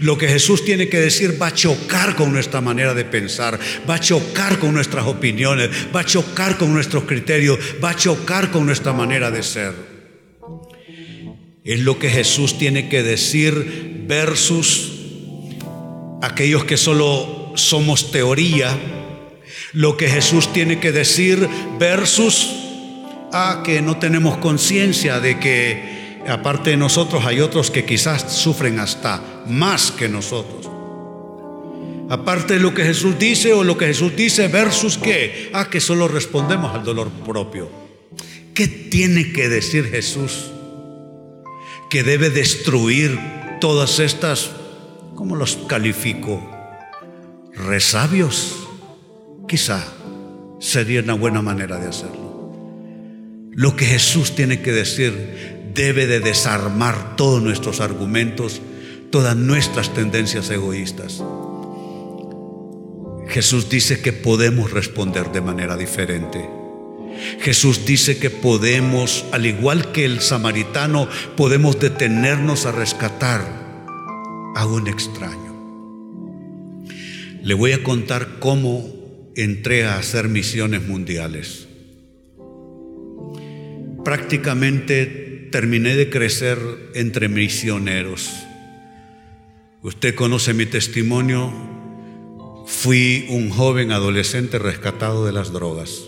Lo 0.00 0.18
que 0.18 0.28
Jesús 0.28 0.64
tiene 0.64 0.88
que 0.88 1.00
decir 1.00 1.40
va 1.40 1.48
a 1.48 1.54
chocar 1.54 2.14
con 2.14 2.32
nuestra 2.32 2.60
manera 2.60 2.94
de 2.94 3.04
pensar, 3.04 3.58
va 3.88 3.94
a 3.94 4.00
chocar 4.00 4.58
con 4.58 4.74
nuestras 4.74 5.06
opiniones, 5.06 5.70
va 5.94 6.00
a 6.00 6.04
chocar 6.04 6.58
con 6.58 6.72
nuestros 6.72 7.04
criterios, 7.04 7.58
va 7.82 7.90
a 7.90 7.96
chocar 7.96 8.50
con 8.50 8.66
nuestra 8.66 8.92
manera 8.92 9.30
de 9.30 9.42
ser. 9.42 9.72
Es 11.64 11.80
lo 11.80 11.98
que 11.98 12.10
Jesús 12.10 12.58
tiene 12.58 12.88
que 12.88 13.02
decir 13.02 14.04
versus 14.06 14.92
aquellos 16.20 16.64
que 16.64 16.76
solo 16.76 17.52
somos 17.54 18.10
teoría, 18.10 18.76
lo 19.72 19.96
que 19.96 20.08
Jesús 20.08 20.52
tiene 20.52 20.80
que 20.80 20.92
decir 20.92 21.48
versus 21.78 22.48
a 23.32 23.62
que 23.64 23.80
no 23.80 23.98
tenemos 23.98 24.38
conciencia 24.38 25.20
de 25.20 25.38
que 25.38 26.01
aparte 26.28 26.70
de 26.70 26.76
nosotros 26.76 27.24
hay 27.24 27.40
otros 27.40 27.70
que 27.70 27.84
quizás 27.84 28.32
sufren 28.32 28.78
hasta 28.78 29.22
más 29.46 29.90
que 29.90 30.08
nosotros. 30.08 30.68
Aparte 32.08 32.54
de 32.54 32.60
lo 32.60 32.74
que 32.74 32.84
Jesús 32.84 33.18
dice 33.18 33.52
o 33.54 33.64
lo 33.64 33.78
que 33.78 33.86
Jesús 33.86 34.14
dice 34.14 34.48
versus 34.48 34.98
qué. 34.98 35.50
Ah, 35.54 35.70
que 35.70 35.80
solo 35.80 36.08
respondemos 36.08 36.74
al 36.74 36.84
dolor 36.84 37.10
propio. 37.10 37.70
¿Qué 38.54 38.68
tiene 38.68 39.32
que 39.32 39.48
decir 39.48 39.86
Jesús? 39.86 40.50
Que 41.88 42.02
debe 42.02 42.28
destruir 42.28 43.18
todas 43.60 43.98
estas, 43.98 44.50
¿cómo 45.14 45.36
los 45.36 45.56
califico? 45.56 46.50
Resabios. 47.54 48.68
Quizá 49.48 49.82
sería 50.60 51.00
una 51.00 51.14
buena 51.14 51.40
manera 51.40 51.78
de 51.78 51.88
hacerlo. 51.88 52.52
Lo 53.52 53.74
que 53.76 53.86
Jesús 53.86 54.34
tiene 54.34 54.60
que 54.60 54.72
decir 54.72 55.61
debe 55.74 56.06
de 56.06 56.20
desarmar 56.20 57.16
todos 57.16 57.42
nuestros 57.42 57.80
argumentos, 57.80 58.60
todas 59.10 59.36
nuestras 59.36 59.92
tendencias 59.94 60.50
egoístas. 60.50 61.22
Jesús 63.28 63.68
dice 63.68 64.02
que 64.02 64.12
podemos 64.12 64.70
responder 64.72 65.32
de 65.32 65.40
manera 65.40 65.76
diferente. 65.76 66.46
Jesús 67.40 67.84
dice 67.86 68.18
que 68.18 68.30
podemos, 68.30 69.24
al 69.32 69.46
igual 69.46 69.92
que 69.92 70.04
el 70.04 70.20
samaritano, 70.20 71.08
podemos 71.36 71.78
detenernos 71.78 72.66
a 72.66 72.72
rescatar 72.72 73.40
a 74.54 74.66
un 74.66 74.88
extraño. 74.88 75.52
Le 77.42 77.54
voy 77.54 77.72
a 77.72 77.82
contar 77.82 78.38
cómo 78.38 78.86
entré 79.34 79.84
a 79.84 79.98
hacer 79.98 80.28
misiones 80.28 80.86
mundiales. 80.86 81.68
Prácticamente 84.04 85.21
terminé 85.52 85.94
de 85.94 86.10
crecer 86.10 86.58
entre 86.94 87.28
misioneros. 87.28 88.28
Usted 89.82 90.16
conoce 90.16 90.52
mi 90.54 90.66
testimonio, 90.66 91.52
Fui 92.66 93.26
un 93.28 93.50
joven 93.50 93.92
adolescente 93.92 94.58
rescatado 94.58 95.26
de 95.26 95.32
las 95.32 95.52
drogas. 95.52 96.04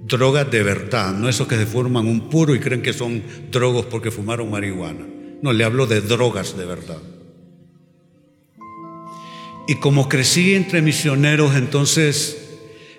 Drogas 0.00 0.50
de 0.50 0.62
verdad, 0.62 1.14
no 1.14 1.28
esos 1.28 1.46
que 1.46 1.56
se 1.56 1.66
forman 1.66 2.06
un 2.06 2.28
puro 2.28 2.54
y 2.54 2.60
creen 2.60 2.82
que 2.82 2.92
son 2.92 3.22
drogos 3.50 3.86
porque 3.86 4.10
fumaron 4.10 4.50
marihuana. 4.50 5.06
No, 5.40 5.52
le 5.52 5.64
hablo 5.64 5.86
de 5.86 6.00
drogas 6.00 6.56
de 6.56 6.64
verdad. 6.64 6.98
Y 9.68 9.76
como 9.76 10.08
crecí 10.08 10.54
entre 10.54 10.82
misioneros, 10.82 11.54
entonces 11.54 12.36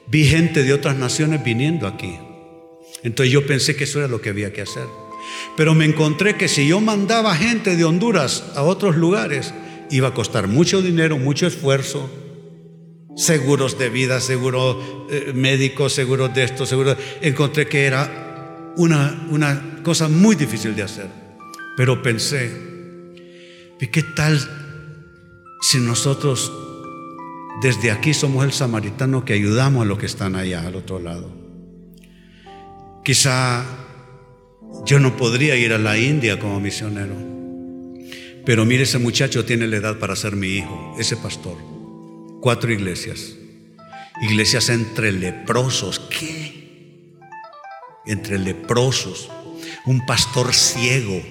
vi 0.08 0.26
gente 0.26 0.63
de 0.63 0.73
otras 0.73 0.97
naciones 0.97 1.43
viniendo 1.43 1.88
aquí. 1.88 2.17
Entonces 3.04 3.34
yo 3.34 3.45
pensé 3.45 3.76
que 3.76 3.84
eso 3.84 3.99
era 3.99 4.08
lo 4.08 4.21
que 4.21 4.30
había 4.30 4.54
que 4.54 4.62
hacer. 4.62 4.86
Pero 5.55 5.73
me 5.73 5.86
encontré 5.86 6.36
que 6.36 6.47
si 6.47 6.67
yo 6.67 6.79
mandaba 6.79 7.36
gente 7.36 7.75
de 7.75 7.86
Honduras 7.86 8.43
a 8.55 8.63
otros 8.63 8.95
lugares, 8.95 9.53
iba 9.89 10.09
a 10.09 10.13
costar 10.13 10.47
mucho 10.47 10.81
dinero, 10.81 11.17
mucho 11.17 11.45
esfuerzo, 11.47 12.09
seguros 13.15 13.77
de 13.77 13.89
vida, 13.89 14.19
seguros 14.19 14.77
eh, 15.09 15.31
médicos, 15.36 15.93
seguros 15.93 16.33
de 16.33 16.43
esto, 16.43 16.65
seguros. 16.65 16.97
Encontré 17.21 17.67
que 17.67 17.86
era 17.86 18.73
una, 18.77 19.27
una 19.29 19.81
cosa 19.83 20.07
muy 20.07 20.36
difícil 20.36 20.75
de 20.75 20.83
hacer. 20.83 21.07
Pero 21.77 22.01
pensé, 22.01 22.51
¿y 23.79 23.88
qué 23.88 24.03
tal 24.15 24.39
si 25.62 25.79
nosotros 25.79 26.51
desde 27.62 27.91
aquí 27.91 28.13
somos 28.13 28.43
el 28.45 28.51
samaritano 28.51 29.25
que 29.25 29.33
ayudamos 29.33 29.83
a 29.83 29.86
los 29.86 29.97
que 29.97 30.05
están 30.05 30.36
allá 30.36 30.65
al 30.65 30.75
otro 30.75 30.99
lado? 30.99 31.31
Quizá 33.03 33.65
yo 34.86 34.99
no 34.99 35.15
podría 35.17 35.55
ir 35.55 35.73
a 35.73 35.77
la 35.77 35.97
India 35.97 36.39
como 36.39 36.59
misionero, 36.59 37.15
pero 38.45 38.65
mire, 38.65 38.83
ese 38.83 38.99
muchacho 38.99 39.45
tiene 39.45 39.67
la 39.67 39.77
edad 39.77 39.99
para 39.99 40.15
ser 40.15 40.36
mi 40.36 40.57
hijo, 40.57 40.95
ese 40.99 41.15
pastor 41.15 41.57
cuatro 42.43 42.73
iglesias. 42.73 43.38
Iglesias 44.21 44.67
entre 44.67 45.13
leprosos. 45.13 45.97
¿Qué? 45.99 47.15
Entre 48.05 48.38
leprosos. 48.38 49.31
Un 49.86 50.05
pastor 50.05 50.53
ciego 50.53 51.21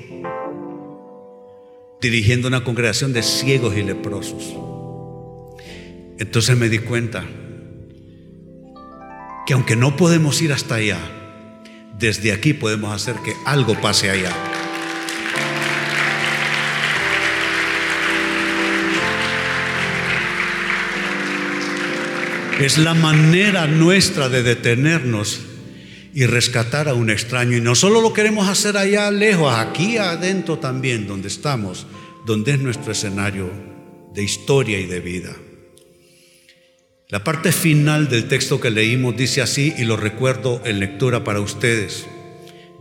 dirigiendo 2.01 2.49
una 2.49 2.65
congregación 2.65 3.13
de 3.13 3.23
ciegos 3.23 3.77
y 3.77 3.83
leprosos. 3.83 4.55
Entonces 6.19 6.57
me 6.57 6.71
di 6.71 6.79
cuenta 6.79 7.27
que 9.47 9.53
aunque 9.53 9.77
no 9.77 9.97
podemos 9.97 10.41
ir 10.41 10.55
hasta 10.55 10.77
allá, 10.77 10.99
desde 12.03 12.33
aquí 12.33 12.53
podemos 12.53 12.93
hacer 12.93 13.15
que 13.23 13.33
algo 13.45 13.81
pase 13.81 14.11
allá. 14.11 14.35
Es 22.61 22.77
la 22.77 22.95
manera 22.95 23.69
nuestra 23.69 24.29
de 24.29 24.43
detenernos 24.43 25.43
y 26.13 26.27
rescatar 26.27 26.89
a 26.89 26.95
un 26.95 27.09
extraño. 27.09 27.57
Y 27.57 27.61
no 27.61 27.77
solo 27.77 28.03
lo 28.03 28.13
queremos 28.13 28.49
hacer 28.49 28.77
allá 28.77 29.09
lejos, 29.13 29.55
aquí 29.55 29.97
adentro 29.97 30.59
también, 30.59 31.07
donde 31.07 31.29
estamos, 31.29 31.87
donde 32.27 32.55
es 32.55 32.59
nuestro 32.59 32.91
escenario 32.91 33.49
de 34.13 34.25
historia 34.25 34.81
y 34.81 34.87
de 34.87 34.99
vida. 34.99 35.37
La 37.13 37.23
parte 37.23 37.53
final 37.53 38.09
del 38.09 38.27
texto 38.27 38.59
que 38.59 38.71
leímos 38.71 39.15
dice 39.15 39.43
así, 39.43 39.75
y 39.77 39.85
lo 39.85 39.99
recuerdo 39.99 40.63
en 40.65 40.81
lectura 40.81 41.23
para 41.25 41.41
ustedes, 41.41 42.07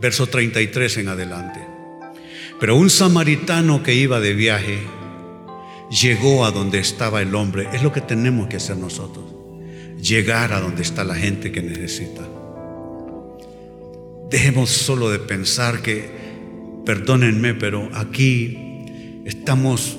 verso 0.00 0.26
33 0.26 0.96
en 0.96 1.08
adelante. 1.08 1.60
Pero 2.58 2.76
un 2.76 2.88
samaritano 2.88 3.82
que 3.82 3.92
iba 3.92 4.20
de 4.20 4.32
viaje 4.32 4.78
llegó 5.90 6.46
a 6.46 6.50
donde 6.50 6.78
estaba 6.78 7.20
el 7.20 7.34
hombre. 7.34 7.68
Es 7.74 7.82
lo 7.82 7.92
que 7.92 8.00
tenemos 8.00 8.48
que 8.48 8.56
hacer 8.56 8.78
nosotros 8.78 9.26
llegar 10.00 10.54
a 10.54 10.60
donde 10.60 10.80
está 10.80 11.04
la 11.04 11.14
gente 11.14 11.52
que 11.52 11.60
necesita. 11.60 12.26
Dejemos 14.30 14.70
solo 14.70 15.10
de 15.10 15.18
pensar 15.18 15.82
que, 15.82 16.10
perdónenme, 16.86 17.52
pero 17.52 17.90
aquí 17.92 18.56
estamos 19.26 19.98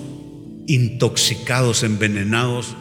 intoxicados, 0.66 1.84
envenenados, 1.84 2.76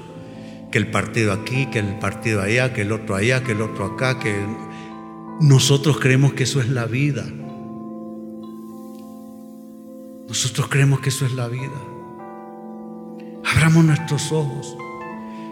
que 0.73 0.79
el 0.79 0.91
partido 0.91 1.33
aquí, 1.33 1.67
que 1.67 1.79
el 1.79 1.99
partido 1.99 2.41
allá, 2.41 2.73
que 2.73 2.81
el 2.81 2.93
otro 2.93 3.15
allá, 3.15 3.45
que 3.45 3.53
el 3.53 3.61
otro 3.61 3.85
acá, 3.85 4.19
que 4.19 4.35
nosotros 5.39 6.01
creemos 6.01 6.33
que 6.33 6.45
eso 6.45 6.61
es 6.61 6.69
la 6.71 6.87
vida. 6.87 7.27
Nosotros 10.27 10.69
creemos 10.69 11.01
que 11.01 11.11
eso 11.11 11.27
es 11.27 11.33
la 11.33 11.47
vida. 11.47 11.79
Abramos 13.45 13.85
nuestros 13.85 14.33
ojos. 14.33 14.75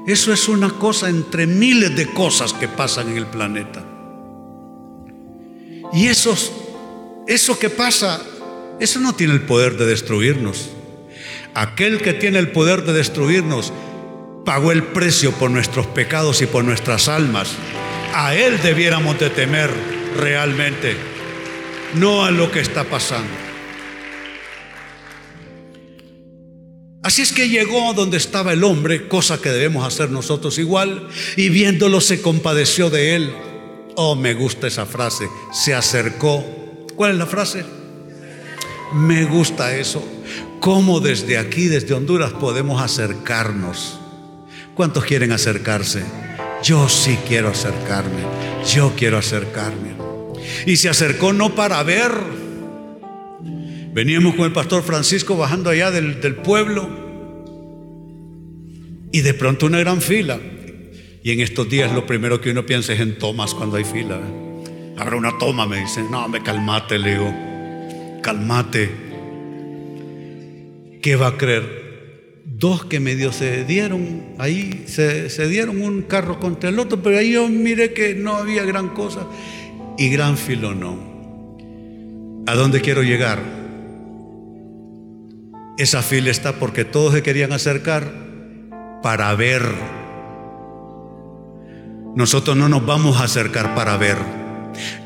Eso 0.06 0.33
es 0.33 0.48
una 0.48 0.70
cosa 0.70 1.11
entre 1.11 1.46
miles 1.46 1.94
de 1.94 2.06
cosas 2.06 2.54
que 2.54 2.66
pasan 2.66 3.11
en 3.11 3.18
el 3.18 3.26
planeta. 3.26 3.85
Y 5.92 6.06
esos, 6.06 6.50
eso 7.26 7.59
que 7.59 7.68
pasa, 7.68 8.22
eso 8.80 9.00
no 9.00 9.12
tiene 9.12 9.35
el 9.35 9.42
poder 9.42 9.76
de 9.76 9.85
destruirnos. 9.85 10.70
Aquel 11.52 12.00
que 12.00 12.14
tiene 12.14 12.38
el 12.38 12.52
poder 12.52 12.85
de 12.85 12.94
destruirnos 12.94 13.70
pagó 14.44 14.72
el 14.72 14.83
precio 14.83 15.33
por 15.33 15.50
nuestros 15.50 15.87
pecados 15.87 16.42
y 16.42 16.46
por 16.46 16.64
nuestras 16.64 17.09
almas. 17.09 17.53
A 18.14 18.35
Él 18.35 18.61
debiéramos 18.62 19.18
de 19.18 19.31
temer 19.31 19.70
realmente, 20.16 20.96
no 21.94 22.24
a 22.24 22.31
lo 22.31 22.50
que 22.50 22.61
está 22.61 22.85
pasando. 22.85 23.31
Así 27.03 27.22
es 27.22 27.33
que 27.33 27.48
llegó 27.48 27.94
donde 27.94 28.18
estaba 28.18 28.53
el 28.53 28.62
hombre, 28.62 29.09
cosa 29.09 29.40
que 29.40 29.48
debemos 29.48 29.87
hacer 29.87 30.11
nosotros 30.11 30.59
igual, 30.59 31.09
y 31.37 31.48
viéndolo 31.48 32.00
se 32.00 32.20
compadeció 32.20 32.90
de 32.90 33.16
él. 33.16 33.35
Oh, 33.96 34.14
me 34.14 34.35
gusta 34.35 34.66
esa 34.66 34.85
frase, 34.85 35.29
se 35.53 35.74
acercó. 35.74 36.44
¿Cuál 36.96 37.12
es 37.12 37.18
la 37.18 37.26
frase? 37.26 37.64
Me 38.92 39.24
gusta 39.24 39.76
eso. 39.76 40.07
¿Cómo 40.61 41.00
desde 41.00 41.38
aquí, 41.38 41.68
desde 41.68 41.94
Honduras, 41.94 42.33
podemos 42.33 42.83
acercarnos? 42.83 43.98
¿Cuántos 44.80 45.04
quieren 45.04 45.30
acercarse? 45.30 46.02
Yo 46.62 46.88
sí 46.88 47.18
quiero 47.28 47.48
acercarme, 47.48 48.22
yo 48.74 48.94
quiero 48.96 49.18
acercarme. 49.18 49.90
Y 50.64 50.76
se 50.76 50.88
acercó 50.88 51.34
no 51.34 51.54
para 51.54 51.82
ver, 51.82 52.10
Veníamos 53.92 54.36
con 54.36 54.46
el 54.46 54.52
pastor 54.52 54.82
Francisco 54.82 55.36
bajando 55.36 55.68
allá 55.68 55.90
del, 55.90 56.16
pueblo 56.36 56.88
y 59.12 59.20
de 59.20 59.34
pronto 59.34 59.66
una 59.66 59.80
gran 59.80 60.00
fila. 60.00 60.40
Y 61.22 61.30
en 61.30 61.40
estos 61.40 61.68
días 61.68 61.92
lo 61.92 62.06
primero 62.06 62.40
que 62.40 62.50
uno 62.50 62.64
piensa 62.64 62.94
es 62.94 63.00
en 63.00 63.18
tomas 63.18 63.52
cuando 63.52 63.76
hay 63.76 63.84
fila. 63.84 64.18
Habrá 64.96 65.16
una 65.16 65.36
toma, 65.36 65.66
me 65.66 65.80
dice. 65.80 66.02
No, 66.10 66.26
me 66.26 66.42
calmate, 66.42 66.98
le 66.98 67.10
digo. 67.10 67.34
Calmate. 68.22 68.90
¿Qué 71.02 71.16
va 71.16 71.26
a 71.26 71.36
creer? 71.36 71.89
Dos 72.60 72.84
que 72.84 73.00
medio 73.00 73.32
se 73.32 73.64
dieron, 73.64 74.22
ahí 74.36 74.84
se, 74.86 75.30
se 75.30 75.48
dieron 75.48 75.80
un 75.80 76.02
carro 76.02 76.38
contra 76.38 76.68
el 76.68 76.78
otro, 76.78 77.02
pero 77.02 77.16
ahí 77.16 77.32
yo 77.32 77.48
miré 77.48 77.94
que 77.94 78.14
no 78.14 78.36
había 78.36 78.66
gran 78.66 78.90
cosa. 78.90 79.26
Y 79.96 80.10
gran 80.10 80.36
filo 80.36 80.74
no. 80.74 80.98
¿A 82.46 82.54
dónde 82.54 82.82
quiero 82.82 83.02
llegar? 83.02 83.38
Esa 85.78 86.02
fila 86.02 86.30
está 86.30 86.56
porque 86.56 86.84
todos 86.84 87.14
se 87.14 87.22
querían 87.22 87.54
acercar 87.54 88.12
para 89.02 89.34
ver. 89.34 89.62
Nosotros 92.14 92.58
no 92.58 92.68
nos 92.68 92.84
vamos 92.84 93.22
a 93.22 93.24
acercar 93.24 93.74
para 93.74 93.96
ver. 93.96 94.18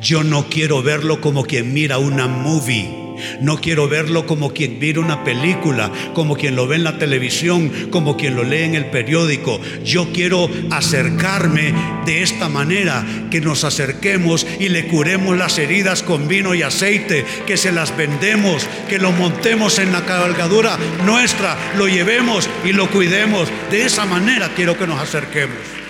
Yo 0.02 0.24
no 0.24 0.48
quiero 0.48 0.82
verlo 0.82 1.20
como 1.20 1.44
quien 1.44 1.72
mira 1.72 1.98
una 1.98 2.26
movie. 2.26 3.03
No 3.40 3.61
quiero 3.61 3.88
verlo 3.88 4.27
como 4.27 4.53
quien 4.53 4.79
mira 4.79 5.00
una 5.00 5.24
película, 5.24 5.90
como 6.14 6.37
quien 6.37 6.57
lo 6.57 6.66
ve 6.66 6.77
en 6.77 6.85
la 6.85 6.98
televisión, 6.98 7.70
como 7.90 8.16
quien 8.16 8.37
lo 8.37 8.44
lee 8.44 8.62
en 8.62 8.74
el 8.74 8.87
periódico. 8.87 9.61
Yo 9.85 10.12
quiero 10.12 10.48
acercarme 10.70 11.74
de 12.05 12.22
esta 12.22 12.48
manera, 12.48 13.05
que 13.31 13.40
nos 13.40 13.64
acerquemos 13.64 14.46
y 14.59 14.68
le 14.68 14.87
curemos 14.87 15.37
las 15.37 15.59
heridas 15.59 16.03
con 16.03 16.29
vino 16.29 16.55
y 16.55 16.62
aceite, 16.62 17.24
que 17.46 17.57
se 17.57 17.72
las 17.72 17.96
vendemos, 17.96 18.66
que 18.88 18.98
lo 18.98 19.12
montemos 19.12 19.79
en 19.79 19.92
la 19.92 20.05
cabalgadura 20.05 20.79
nuestra, 21.05 21.57
lo 21.77 21.88
llevemos 21.88 22.48
y 22.64 22.72
lo 22.72 22.90
cuidemos. 22.90 23.48
De 23.70 23.85
esa 23.85 24.05
manera 24.07 24.50
quiero 24.55 24.77
que 24.79 24.87
nos 24.87 25.00
acerquemos. 25.00 25.84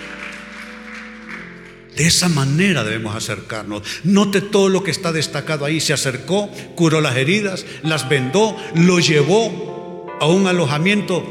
De 1.95 2.05
esa 2.05 2.27
manera 2.27 2.83
debemos 2.83 3.15
acercarnos. 3.15 3.83
Note 4.03 4.41
todo 4.41 4.69
lo 4.69 4.83
que 4.83 4.91
está 4.91 5.11
destacado 5.11 5.65
ahí. 5.65 5.79
Se 5.79 5.93
acercó, 5.93 6.49
curó 6.75 6.99
las 6.99 7.15
heridas, 7.15 7.65
las 7.83 8.09
vendó, 8.09 8.55
lo 8.75 8.99
llevó 8.99 10.17
a 10.19 10.27
un 10.27 10.47
alojamiento. 10.47 11.23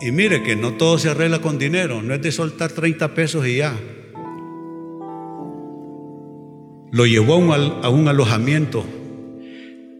Y 0.00 0.12
mire 0.12 0.42
que 0.42 0.56
no 0.56 0.74
todo 0.74 0.98
se 0.98 1.10
arregla 1.10 1.40
con 1.40 1.58
dinero. 1.58 2.02
No 2.02 2.14
es 2.14 2.22
de 2.22 2.32
soltar 2.32 2.72
30 2.72 3.14
pesos 3.14 3.46
y 3.46 3.56
ya. 3.56 3.78
Lo 6.92 7.04
llevó 7.04 7.34
a 7.34 7.36
un, 7.36 7.52
a 7.84 7.88
un 7.90 8.08
alojamiento, 8.08 8.86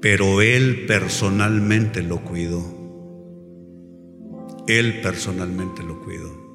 pero 0.00 0.40
él 0.40 0.86
personalmente 0.86 2.02
lo 2.02 2.22
cuidó. 2.22 2.64
Él 4.66 5.00
personalmente 5.02 5.82
lo 5.82 6.00
cuidó. 6.02 6.45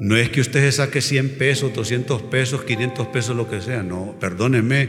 No 0.00 0.16
es 0.16 0.28
que 0.30 0.40
usted 0.40 0.60
se 0.60 0.72
saque 0.72 1.00
100 1.00 1.38
pesos, 1.38 1.72
200 1.72 2.22
pesos, 2.22 2.64
500 2.64 3.06
pesos, 3.08 3.36
lo 3.36 3.48
que 3.48 3.60
sea. 3.60 3.82
No, 3.82 4.16
perdóneme. 4.18 4.88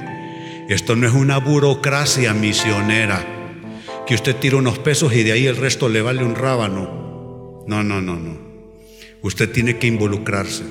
Esto 0.67 0.95
no 0.95 1.07
es 1.07 1.13
una 1.13 1.37
burocracia 1.37 2.33
misionera. 2.33 3.23
Que 4.07 4.15
usted 4.15 4.35
tira 4.35 4.57
unos 4.57 4.79
pesos 4.79 5.13
y 5.13 5.23
de 5.23 5.31
ahí 5.31 5.47
el 5.47 5.57
resto 5.57 5.89
le 5.89 6.01
vale 6.01 6.23
un 6.23 6.35
rábano. 6.35 7.63
No, 7.67 7.83
no, 7.83 8.01
no, 8.01 8.15
no. 8.15 8.37
Usted 9.21 9.51
tiene 9.51 9.77
que 9.77 9.87
involucrarse. 9.87 10.63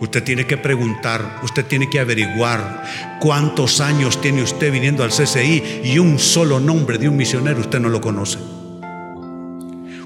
Usted 0.00 0.22
tiene 0.22 0.46
que 0.46 0.56
preguntar, 0.56 1.40
usted 1.42 1.64
tiene 1.64 1.90
que 1.90 1.98
averiguar 1.98 2.84
cuántos 3.20 3.80
años 3.80 4.20
tiene 4.20 4.42
usted 4.42 4.72
viniendo 4.72 5.02
al 5.02 5.10
CCI 5.10 5.80
y 5.84 5.98
un 5.98 6.20
solo 6.20 6.60
nombre 6.60 6.98
de 6.98 7.08
un 7.08 7.16
misionero 7.16 7.60
usted 7.60 7.80
no 7.80 7.88
lo 7.88 8.00
conoce. 8.00 8.38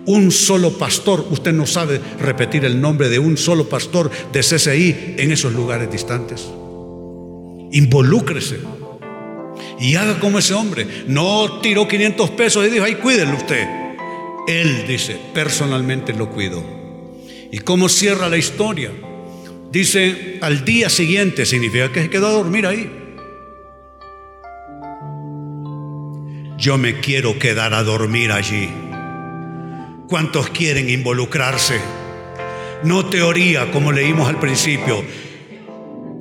Un 0.06 0.32
solo 0.32 0.76
pastor, 0.76 1.26
usted 1.30 1.52
no 1.52 1.66
sabe 1.66 2.00
repetir 2.20 2.64
el 2.64 2.80
nombre 2.80 3.08
de 3.08 3.18
un 3.18 3.36
solo 3.36 3.68
pastor 3.68 4.10
de 4.32 4.40
CCI 4.40 5.14
en 5.18 5.30
esos 5.30 5.52
lugares 5.52 5.90
distantes. 5.90 6.48
Involúcrese 7.70 8.58
y 9.78 9.94
haga 9.94 10.18
como 10.18 10.38
ese 10.38 10.54
hombre. 10.54 10.86
No 11.06 11.60
tiró 11.60 11.86
500 11.86 12.30
pesos 12.30 12.66
y 12.66 12.70
dijo, 12.70 12.84
ay, 12.84 12.96
cuídenlo 12.96 13.36
usted. 13.36 13.66
Él 14.48 14.86
dice, 14.88 15.18
personalmente 15.32 16.12
lo 16.12 16.30
cuido. 16.30 16.62
¿Y 17.52 17.58
cómo 17.58 17.88
cierra 17.88 18.28
la 18.28 18.38
historia? 18.38 18.90
Dice, 19.70 20.38
al 20.40 20.64
día 20.64 20.90
siguiente, 20.90 21.46
significa 21.46 21.92
que 21.92 22.02
se 22.02 22.10
quedó 22.10 22.26
a 22.26 22.32
dormir 22.32 22.66
ahí. 22.66 22.90
Yo 26.58 26.78
me 26.78 27.00
quiero 27.00 27.38
quedar 27.38 27.74
a 27.74 27.82
dormir 27.82 28.32
allí. 28.32 28.68
¿Cuántos 30.12 30.50
quieren 30.50 30.90
involucrarse? 30.90 31.80
No 32.84 33.06
teoría, 33.06 33.72
como 33.72 33.92
leímos 33.92 34.28
al 34.28 34.38
principio. 34.38 35.02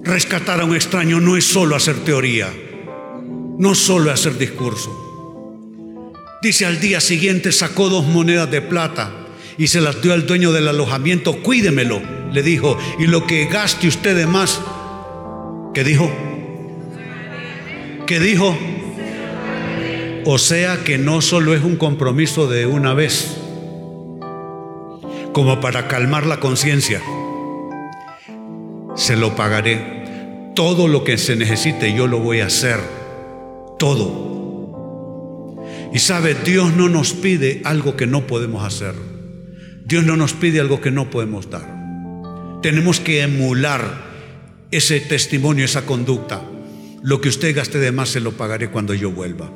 Rescatar 0.02 0.62
a 0.62 0.64
un 0.64 0.74
extraño 0.74 1.20
no 1.20 1.36
es 1.36 1.44
solo 1.44 1.76
hacer 1.76 1.98
teoría, 2.06 2.48
no 3.58 3.76
solo 3.76 4.10
hacer 4.10 4.38
discurso. 4.38 5.44
Dice 6.42 6.66
al 6.66 6.80
día 6.80 7.02
siguiente 7.02 7.52
sacó 7.52 7.90
dos 7.90 8.06
monedas 8.06 8.50
de 8.50 8.62
plata 8.62 9.12
y 9.58 9.68
se 9.68 9.82
las 9.82 10.02
dio 10.02 10.14
al 10.14 10.26
dueño 10.26 10.54
del 10.54 10.70
alojamiento. 10.70 11.44
Cuídemelo, 11.44 12.02
le 12.32 12.44
dijo, 12.44 12.78
y 12.98 13.08
lo 13.08 13.28
que 13.28 13.48
gaste 13.48 13.90
usted 13.90 14.16
de 14.16 14.26
más, 14.26 14.62
¿qué 15.74 15.84
dijo? 15.84 16.10
¿Qué 18.08 18.22
dijo? 18.22 18.58
O 20.24 20.38
sea 20.38 20.82
que 20.86 20.98
no 20.98 21.20
solo 21.20 21.54
es 21.54 21.62
un 21.62 21.76
compromiso 21.76 22.48
de 22.48 22.66
una 22.66 22.94
vez 22.94 23.41
como 25.34 25.62
para 25.62 25.88
calmar 25.88 26.26
la 26.26 26.39
conciencia. 26.39 27.02
Se 28.96 29.15
lo 29.15 29.36
pagaré. 29.36 30.02
Todo 30.56 30.88
lo 30.88 31.04
que 31.04 31.17
se 31.17 31.36
necesite 31.36 31.94
yo 31.96 32.08
lo 32.08 32.20
voy 32.20 32.41
a 32.41 32.48
hacer. 32.48 32.80
Todo. 33.80 34.32
Y 35.94 36.00
sabe, 36.00 36.36
Dios 36.36 36.76
no 36.76 36.89
nos 36.89 37.13
pide 37.13 37.62
algo 37.65 37.96
que 37.96 38.08
no 38.08 38.28
podemos 38.28 38.65
hacer. 38.65 38.94
Dios 39.86 40.06
no 40.06 40.15
nos 40.15 40.34
pide 40.34 40.60
algo 40.60 40.82
que 40.82 40.91
no 40.91 41.10
podemos 41.10 41.50
dar. 41.50 41.82
Tenemos 42.62 43.00
que 43.00 43.22
emular 43.22 44.12
ese 44.72 45.00
testimonio, 45.00 45.65
esa 45.65 45.86
conducta. 45.86 46.41
Lo 47.02 47.20
que 47.20 47.30
usted 47.30 47.56
gaste 47.56 47.80
de 47.80 47.91
más 47.91 48.10
se 48.10 48.20
lo 48.20 48.34
pagaré 48.34 48.70
cuando 48.70 48.94
yo 48.94 49.12
vuelva. 49.12 49.52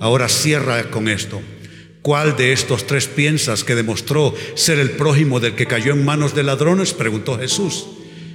Ahora 0.00 0.28
cierra 0.28 0.90
con 0.90 1.08
esto. 1.08 1.40
¿Cuál 2.02 2.36
de 2.36 2.52
estos 2.52 2.84
tres 2.88 3.06
piensas 3.06 3.62
que 3.62 3.76
demostró 3.76 4.34
ser 4.56 4.80
el 4.80 4.90
prójimo 4.90 5.38
del 5.38 5.54
que 5.54 5.66
cayó 5.66 5.92
en 5.92 6.04
manos 6.04 6.34
de 6.34 6.42
ladrones? 6.42 6.92
Preguntó 6.92 7.38
Jesús. 7.38 7.86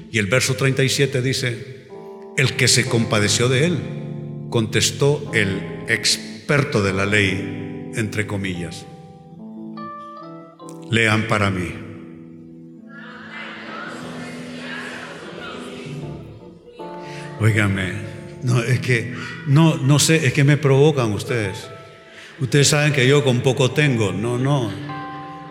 Y 0.09 0.19
el 0.19 0.27
verso 0.27 0.55
37 0.55 1.21
dice, 1.21 1.87
el 2.37 2.53
que 2.55 2.69
se 2.69 2.85
compadeció 2.85 3.49
de 3.49 3.65
él, 3.65 3.79
contestó 4.49 5.29
el 5.33 5.83
experto 5.89 6.81
de 6.81 6.93
la 6.93 7.05
ley, 7.05 7.91
entre 7.95 8.25
comillas. 8.25 8.85
Lean 10.89 11.27
para 11.27 11.51
mí. 11.51 11.73
Óigame, 17.41 17.91
no, 18.43 18.63
es 18.63 18.79
que, 18.79 19.13
no, 19.45 19.75
no 19.75 19.99
sé, 19.99 20.25
es 20.25 20.31
que 20.31 20.45
me 20.45 20.55
provocan 20.55 21.11
ustedes. 21.11 21.67
Ustedes 22.39 22.67
saben 22.67 22.93
que 22.93 23.07
yo 23.07 23.23
con 23.23 23.41
poco 23.41 23.71
tengo. 23.71 24.11
No, 24.11 24.37
no. 24.37 24.71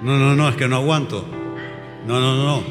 No, 0.02 0.18
no, 0.18 0.36
no, 0.36 0.48
es 0.48 0.56
que 0.56 0.68
no 0.68 0.76
aguanto. 0.76 1.26
No, 2.06 2.20
no, 2.20 2.36
no. 2.36 2.64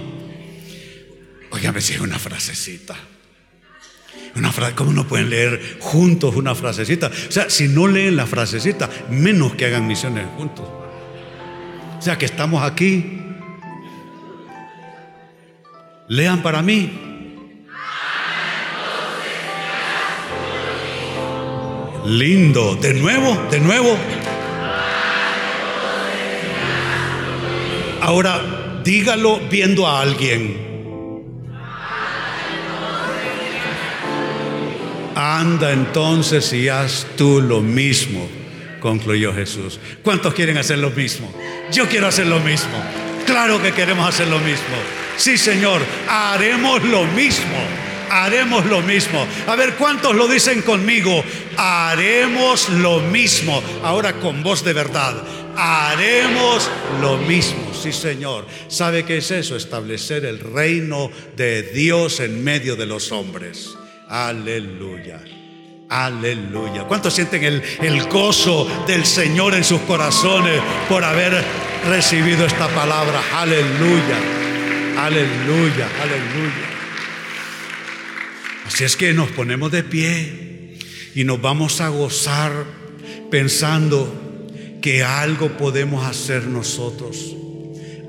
Óigame 1.51 1.81
si 1.81 1.93
es 1.93 1.99
una 1.99 2.17
frasecita. 2.17 2.95
Una 4.35 4.51
frase, 4.51 4.75
¿cómo 4.75 4.91
no 4.91 5.07
pueden 5.07 5.29
leer 5.29 5.77
juntos 5.79 6.35
una 6.35 6.55
frasecita? 6.55 7.07
O 7.07 7.31
sea, 7.31 7.49
si 7.49 7.67
no 7.67 7.87
leen 7.87 8.17
la 8.17 8.25
frasecita, 8.25 8.89
menos 9.09 9.55
que 9.55 9.65
hagan 9.65 9.87
misiones 9.87 10.25
juntos. 10.37 10.65
O 11.97 12.01
sea, 12.01 12.17
que 12.17 12.25
estamos 12.25 12.61
aquí. 12.63 13.21
Lean 16.07 16.43
para 16.43 16.61
mí. 16.61 17.04
Lindo. 22.05 22.75
De 22.75 22.93
nuevo, 22.93 23.35
de 23.49 23.59
nuevo. 23.59 23.97
Ahora, 28.01 28.81
dígalo 28.83 29.39
viendo 29.49 29.87
a 29.87 30.01
alguien. 30.01 30.63
Anda 35.15 35.71
entonces 35.71 36.51
y 36.53 36.69
haz 36.69 37.07
tú 37.17 37.41
lo 37.41 37.61
mismo, 37.61 38.27
concluyó 38.79 39.33
Jesús. 39.33 39.79
¿Cuántos 40.03 40.33
quieren 40.33 40.57
hacer 40.57 40.77
lo 40.77 40.91
mismo? 40.91 41.33
Yo 41.71 41.87
quiero 41.87 42.07
hacer 42.07 42.27
lo 42.27 42.39
mismo. 42.39 42.77
Claro 43.25 43.61
que 43.61 43.71
queremos 43.71 44.07
hacer 44.07 44.27
lo 44.27 44.39
mismo. 44.39 44.75
Sí, 45.17 45.37
Señor, 45.37 45.81
haremos 46.07 46.83
lo 46.83 47.05
mismo 47.05 47.55
haremos 48.23 48.65
lo 48.65 48.81
mismo. 48.81 49.25
A 49.47 49.55
ver, 49.55 49.75
¿cuántos 49.75 50.15
lo 50.15 50.27
dicen 50.27 50.61
conmigo? 50.61 51.23
Haremos 51.57 52.69
lo 52.69 52.99
mismo. 52.99 53.61
Ahora 53.83 54.13
con 54.19 54.41
voz 54.43 54.63
de 54.63 54.73
verdad. 54.73 55.15
Haremos 55.57 56.69
lo 57.01 57.17
mismo, 57.17 57.71
sí 57.73 57.93
Señor. 57.93 58.45
¿Sabe 58.67 59.05
qué 59.05 59.17
es 59.17 59.31
eso? 59.31 59.55
Establecer 59.55 60.25
el 60.25 60.39
reino 60.39 61.09
de 61.35 61.63
Dios 61.63 62.19
en 62.19 62.43
medio 62.43 62.75
de 62.75 62.85
los 62.85 63.11
hombres. 63.11 63.75
Aleluya. 64.09 65.21
Aleluya. 65.89 66.83
¿Cuántos 66.85 67.13
sienten 67.13 67.43
el, 67.43 67.63
el, 67.81 68.03
gozo 68.07 68.67
del 68.87 69.05
Señor 69.05 69.53
en 69.53 69.63
sus 69.63 69.79
corazones 69.81 70.59
por 70.89 71.03
haber 71.03 71.43
recibido 71.87 72.45
esta 72.45 72.67
palabra? 72.69 73.21
Aleluya. 73.33 74.17
Aleluya. 74.97 75.87
Aleluya. 76.01 76.74
Así 78.65 78.83
es 78.83 78.97
que 78.97 79.13
nos 79.13 79.29
ponemos 79.29 79.71
de 79.71 79.83
pie 79.83 80.79
y 81.13 81.23
nos 81.23 81.39
vamos 81.39 81.81
a 81.81 81.89
gozar 81.89 82.51
pensando 83.29 84.11
que 84.81 85.03
algo 85.03 85.49
podemos 85.49 86.05
hacer 86.05 86.47
nosotros. 86.47 87.35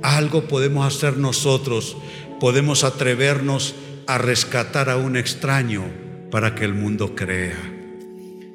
Algo 0.02 0.48
podemos 0.48 0.86
hacer 0.86 1.18
nosotros. 1.18 1.96
Podemos 2.40 2.84
atrevernos 2.84 3.74
a 4.06 4.18
rescatar 4.18 4.88
a 4.88 4.96
un 4.96 5.16
extraño 5.16 5.84
para 6.30 6.54
que 6.54 6.64
el 6.64 6.74
mundo 6.74 7.14
crea. 7.14 7.58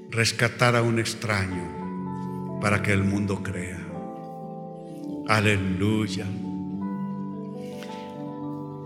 Rescatar 0.09 0.75
a 0.75 0.81
un 0.81 0.99
extraño 0.99 2.59
para 2.61 2.81
que 2.81 2.93
el 2.93 3.03
mundo 3.03 3.41
crea. 3.43 3.79
Aleluya. 5.27 6.25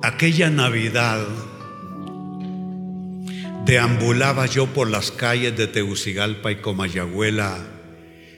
Aquella 0.01 0.49
Navidad 0.49 1.26
deambulaba 3.66 4.45
yo 4.45 4.68
por 4.68 4.89
las 4.89 5.11
calles 5.11 5.57
de 5.57 5.68
Tegucigalpa 5.68 6.51
y 6.51 6.57
Comayagüela 6.57 7.57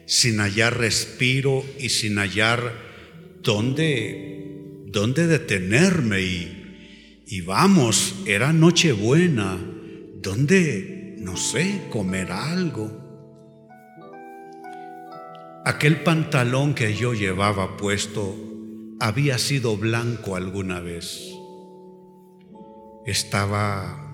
sin 0.05 0.39
hallar 0.39 0.77
respiro 0.77 1.65
y 1.77 1.89
sin 1.89 2.17
hallar 2.17 2.73
dónde, 3.43 4.85
dónde 4.85 5.27
detenerme. 5.27 6.21
Y, 6.21 7.25
y 7.27 7.41
vamos, 7.41 8.15
era 8.25 8.53
Nochebuena, 8.53 9.57
¿dónde, 10.21 11.17
no 11.19 11.35
sé, 11.35 11.81
comer 11.91 12.31
algo? 12.31 13.05
Aquel 15.65 16.03
pantalón 16.03 16.73
que 16.73 16.95
yo 16.95 17.13
llevaba 17.13 17.75
puesto 17.75 18.33
había 19.01 19.37
sido 19.37 19.75
blanco 19.75 20.37
alguna 20.37 20.79
vez. 20.79 21.33
Estaba 23.05 24.06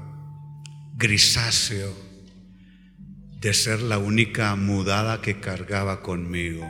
grisáceo 0.96 1.94
de 3.40 3.54
ser 3.54 3.82
la 3.82 3.98
única 3.98 4.56
mudada 4.56 5.22
que 5.22 5.40
cargaba 5.40 6.02
conmigo. 6.02 6.66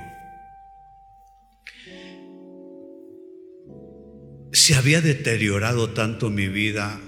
Se 4.51 4.75
había 4.75 5.01
deteriorado 5.01 5.91
tanto 5.91 6.29
mi 6.29 6.47
vida 6.47 6.99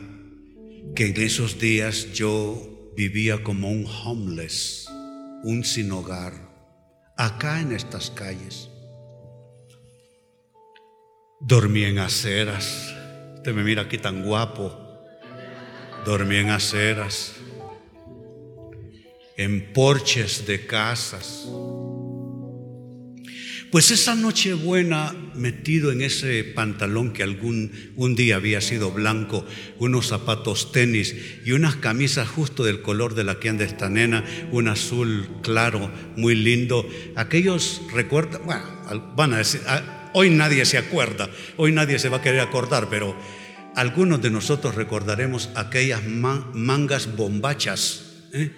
que 0.95 1.07
en 1.07 1.21
esos 1.21 1.59
días 1.59 2.13
yo 2.13 2.91
vivía 2.95 3.43
como 3.43 3.69
un 3.69 3.85
homeless, 3.85 4.87
un 5.43 5.63
sin 5.63 5.91
hogar 5.91 6.33
acá 7.17 7.61
en 7.61 7.71
estas 7.71 8.11
calles. 8.11 8.69
Dormí 11.39 11.83
en 11.83 11.99
aceras. 11.99 12.93
Usted 13.35 13.53
me 13.53 13.63
mira 13.63 13.83
aquí 13.83 13.97
tan 13.97 14.23
guapo. 14.23 14.84
Dormí 16.05 16.35
en 16.35 16.51
aceras, 16.51 17.33
en 19.37 19.73
porches 19.73 20.45
de 20.45 20.67
casas. 20.67 21.47
Pues 23.71 23.89
esa 23.89 24.13
noche 24.13 24.53
buena, 24.53 25.15
metido 25.33 25.91
en 25.91 26.03
ese 26.03 26.43
pantalón 26.43 27.11
que 27.11 27.23
algún 27.23 27.71
un 27.95 28.15
día 28.15 28.35
había 28.35 28.61
sido 28.61 28.91
blanco, 28.91 29.47
unos 29.79 30.05
zapatos 30.05 30.71
tenis 30.71 31.15
y 31.43 31.53
unas 31.53 31.75
camisas 31.75 32.29
justo 32.29 32.63
del 32.63 32.83
color 32.83 33.15
de 33.15 33.23
la 33.23 33.39
que 33.39 33.49
anda 33.49 33.65
esta 33.65 33.89
nena, 33.89 34.23
un 34.51 34.67
azul 34.67 35.27
claro, 35.41 35.91
muy 36.15 36.35
lindo. 36.35 36.87
Aquellos 37.15 37.81
recuerdan, 37.91 38.45
bueno, 38.45 38.63
van 39.15 39.33
a 39.33 39.39
decir, 39.39 39.61
hoy 40.13 40.29
nadie 40.29 40.65
se 40.65 40.77
acuerda, 40.77 41.31
hoy 41.57 41.71
nadie 41.71 41.97
se 41.97 42.09
va 42.09 42.17
a 42.17 42.21
querer 42.21 42.41
acordar, 42.41 42.89
pero 42.91 43.17
algunos 43.75 44.21
de 44.21 44.29
nosotros 44.29 44.75
recordaremos 44.75 45.49
aquellas 45.55 46.01
mangas 46.03 47.15
bombachas. 47.15 48.05
¿eh? 48.33 48.51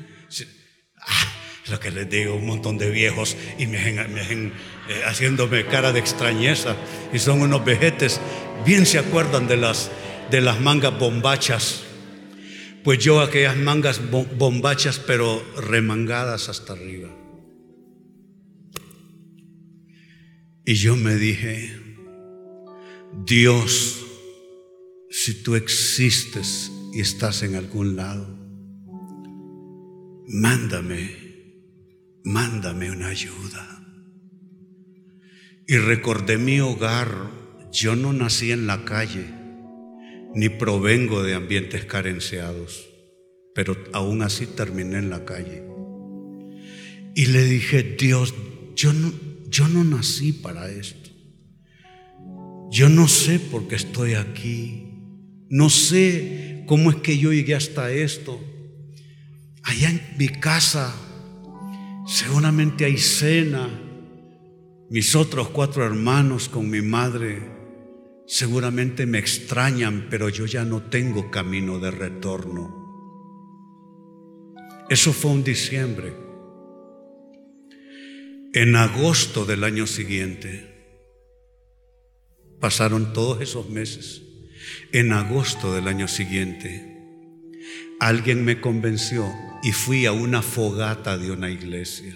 Ah, 1.00 1.34
lo 1.70 1.80
que 1.80 1.92
les 1.92 2.10
digo, 2.10 2.36
un 2.36 2.46
montón 2.46 2.78
de 2.78 2.90
viejos 2.90 3.36
y 3.58 3.68
me 3.68 3.78
ven, 3.84 4.54
eh, 4.88 5.02
haciéndome 5.06 5.66
cara 5.66 5.92
de 5.92 6.00
extrañeza 6.00 6.76
y 7.12 7.20
son 7.20 7.42
unos 7.42 7.66
vejetes, 7.66 8.22
bien 8.66 8.86
se 8.86 9.00
acuerdan 9.00 9.48
de 9.48 9.58
las, 9.58 9.92
de 10.32 10.42
las 10.42 10.62
mangas 10.62 10.98
bombachas. 10.98 11.84
Pues 12.84 13.00
yo 13.00 13.20
aquellas 13.20 13.58
mangas 13.58 14.00
bombachas 14.10 15.00
pero 15.00 15.44
remangadas 15.58 16.48
hasta 16.48 16.74
arriba. 16.74 17.10
Y 20.64 20.76
yo 20.76 20.96
me 20.96 21.16
dije, 21.16 21.80
Dios, 23.26 24.06
si 25.10 25.44
tú 25.44 25.56
existes 25.56 26.72
y 26.94 27.02
estás 27.02 27.44
en 27.44 27.56
algún 27.56 27.96
lado, 27.96 28.28
mándame 30.28 31.28
mándame 32.28 32.92
una 32.92 33.08
ayuda. 33.08 33.86
Y 35.66 35.78
recordé 35.78 36.38
mi 36.38 36.60
hogar, 36.60 37.10
yo 37.72 37.96
no 37.96 38.12
nací 38.12 38.52
en 38.52 38.68
la 38.68 38.84
calle, 38.84 39.26
ni 40.36 40.50
provengo 40.50 41.24
de 41.24 41.36
ambientes 41.36 41.86
carenciados, 41.86 42.86
pero 43.56 43.78
aún 43.94 44.22
así 44.22 44.46
terminé 44.46 44.98
en 44.98 45.10
la 45.10 45.24
calle. 45.24 45.64
Y 47.16 47.28
le 47.28 47.46
dije, 47.46 47.96
Dios, 47.98 48.36
yo 48.76 48.92
no, 48.92 49.14
yo 49.48 49.70
no 49.70 49.86
nací 49.86 50.34
para 50.34 50.70
esto. 50.70 51.10
Yo 52.70 52.90
no 52.90 53.08
sé 53.08 53.40
por 53.40 53.70
qué 53.70 53.76
estoy 53.76 54.16
aquí. 54.16 54.87
No 55.50 55.70
sé 55.70 56.64
cómo 56.68 56.90
es 56.92 56.98
que 56.98 57.18
yo 57.18 57.32
llegué 57.32 57.56
hasta 57.56 57.92
esto. 57.92 58.40
Allá 59.64 59.90
en 59.90 60.02
mi 60.18 60.28
casa 60.30 60.94
Seguramente 62.08 62.86
hay 62.86 62.98
cena. 62.98 63.70
Mis 64.90 65.14
otros 65.14 65.50
cuatro 65.50 65.86
hermanos 65.86 66.48
con 66.48 66.70
mi 66.70 66.82
madre 66.82 67.58
seguramente 68.26 69.06
me 69.06 69.20
extrañan, 69.20 70.08
pero 70.10 70.30
yo 70.30 70.46
ya 70.46 70.64
no 70.64 70.84
tengo 70.84 71.30
camino 71.30 71.80
de 71.80 71.92
retorno. 71.92 72.74
Eso 74.90 75.12
fue 75.12 75.32
un 75.32 75.44
diciembre. 75.44 76.14
En 78.54 78.78
agosto 78.78 79.44
del 79.44 79.66
año 79.66 79.86
siguiente, 79.86 80.64
pasaron 82.62 83.12
todos 83.12 83.42
esos 83.42 83.70
meses. 83.70 84.24
En 84.92 85.14
agosto 85.14 85.74
del 85.74 85.88
año 85.88 86.08
siguiente, 86.08 86.98
alguien 88.00 88.44
me 88.46 88.62
convenció 88.62 89.32
y 89.64 89.72
fui 89.72 90.06
a 90.06 90.12
una 90.12 90.42
fogata 90.42 91.18
de 91.18 91.32
una 91.32 91.50
iglesia, 91.50 92.16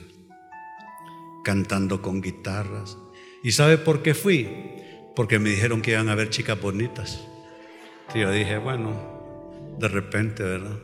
cantando 1.43 2.01
con 2.01 2.21
guitarras. 2.21 2.97
¿Y 3.43 3.51
sabe 3.51 3.77
por 3.77 4.01
qué 4.03 4.13
fui? 4.13 4.49
Porque 5.15 5.39
me 5.39 5.49
dijeron 5.49 5.81
que 5.81 5.91
iban 5.91 6.09
a 6.09 6.13
haber 6.13 6.29
chicas 6.29 6.59
bonitas. 6.59 7.19
Y 8.13 8.19
yo 8.19 8.31
dije, 8.31 8.57
bueno, 8.57 8.93
de 9.79 9.87
repente, 9.87 10.43
¿verdad? 10.43 10.79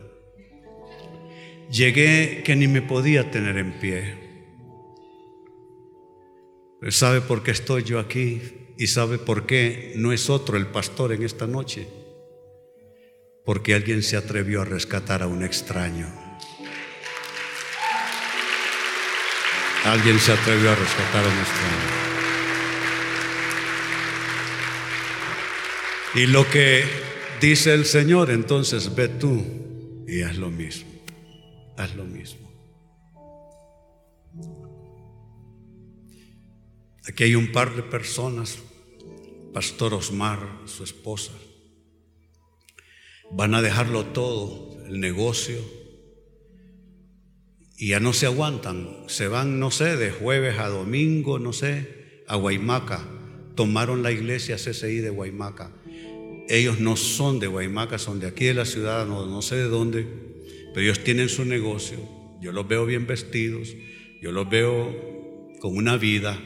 Llegué 1.70 2.42
que 2.44 2.56
ni 2.56 2.66
me 2.66 2.82
podía 2.82 3.30
tener 3.30 3.58
en 3.58 3.72
pie. 3.78 4.14
¿Sabe 6.88 7.20
por 7.20 7.42
qué 7.42 7.50
estoy 7.50 7.82
yo 7.82 7.98
aquí? 7.98 8.40
¿Y 8.80 8.86
sabe 8.86 9.18
por 9.18 9.44
qué 9.44 9.92
no 9.96 10.12
es 10.12 10.30
otro 10.30 10.56
el 10.56 10.68
pastor 10.68 11.12
en 11.12 11.24
esta 11.24 11.48
noche? 11.48 11.88
Porque 13.44 13.74
alguien 13.74 14.04
se 14.04 14.16
atrevió 14.16 14.62
a 14.62 14.64
rescatar 14.64 15.20
a 15.20 15.26
un 15.26 15.42
extraño. 15.42 16.06
Alguien 19.84 20.20
se 20.20 20.30
atrevió 20.30 20.70
a 20.70 20.76
rescatar 20.76 21.24
a 21.24 21.28
un 21.28 21.38
extraño. 21.38 21.98
Y 26.14 26.26
lo 26.26 26.48
que 26.48 26.84
dice 27.40 27.74
el 27.74 27.84
Señor, 27.84 28.30
entonces 28.30 28.94
ve 28.94 29.08
tú 29.08 29.44
y 30.06 30.22
haz 30.22 30.36
lo 30.36 30.50
mismo. 30.50 30.88
Haz 31.76 31.96
lo 31.96 32.04
mismo. 32.04 32.48
Aquí 37.08 37.24
hay 37.24 37.34
un 37.34 37.50
par 37.50 37.74
de 37.74 37.82
personas, 37.82 38.58
Pastor 39.52 39.94
Osmar, 39.94 40.62
su 40.66 40.84
esposa, 40.84 41.32
van 43.30 43.54
a 43.54 43.62
dejarlo 43.62 44.06
todo, 44.06 44.78
el 44.86 45.00
negocio, 45.00 45.58
y 47.76 47.88
ya 47.88 48.00
no 48.00 48.12
se 48.12 48.26
aguantan, 48.26 49.04
se 49.06 49.28
van, 49.28 49.60
no 49.60 49.70
sé, 49.70 49.96
de 49.96 50.10
jueves 50.10 50.58
a 50.58 50.68
domingo, 50.68 51.38
no 51.38 51.52
sé, 51.52 52.22
a 52.26 52.34
Guaymaca. 52.34 53.06
Tomaron 53.54 54.02
la 54.02 54.10
iglesia 54.10 54.56
CCI 54.56 54.96
de 54.98 55.10
Guaymaca. 55.10 55.70
Ellos 56.48 56.80
no 56.80 56.96
son 56.96 57.38
de 57.38 57.46
Guaymaca, 57.46 57.98
son 57.98 58.18
de 58.18 58.26
aquí 58.26 58.46
de 58.46 58.54
la 58.54 58.64
ciudad, 58.64 59.06
no, 59.06 59.26
no 59.26 59.42
sé 59.42 59.56
de 59.56 59.68
dónde, 59.68 60.06
pero 60.74 60.86
ellos 60.86 61.04
tienen 61.04 61.28
su 61.28 61.44
negocio. 61.44 61.98
Yo 62.40 62.50
los 62.52 62.66
veo 62.66 62.84
bien 62.84 63.06
vestidos, 63.06 63.68
yo 64.20 64.32
los 64.32 64.48
veo 64.50 65.48
con 65.60 65.76
una 65.76 65.96
vida, 65.96 66.36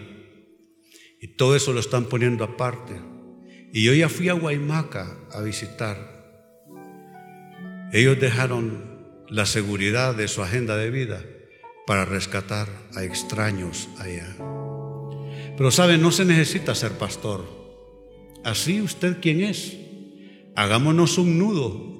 y 1.22 1.28
todo 1.28 1.54
eso 1.54 1.72
lo 1.72 1.78
están 1.78 2.06
poniendo 2.06 2.42
aparte. 2.42 3.00
Y 3.72 3.84
yo 3.84 3.94
ya 3.94 4.08
fui 4.08 4.28
a 4.28 4.32
Guaymaca 4.32 5.16
a 5.30 5.40
visitar. 5.40 5.96
Ellos 7.92 8.18
dejaron 8.18 9.24
la 9.28 9.46
seguridad 9.46 10.16
de 10.16 10.26
su 10.26 10.42
agenda 10.42 10.76
de 10.76 10.90
vida 10.90 11.24
para 11.86 12.04
rescatar 12.04 12.66
a 12.96 13.04
extraños 13.04 13.88
allá. 14.00 14.36
Pero 15.56 15.70
saben, 15.70 16.02
no 16.02 16.10
se 16.10 16.24
necesita 16.24 16.74
ser 16.74 16.90
pastor. 16.98 17.46
Así 18.42 18.82
usted 18.82 19.20
quien 19.20 19.42
es, 19.42 19.76
hagámonos 20.56 21.18
un 21.18 21.38
nudo 21.38 21.92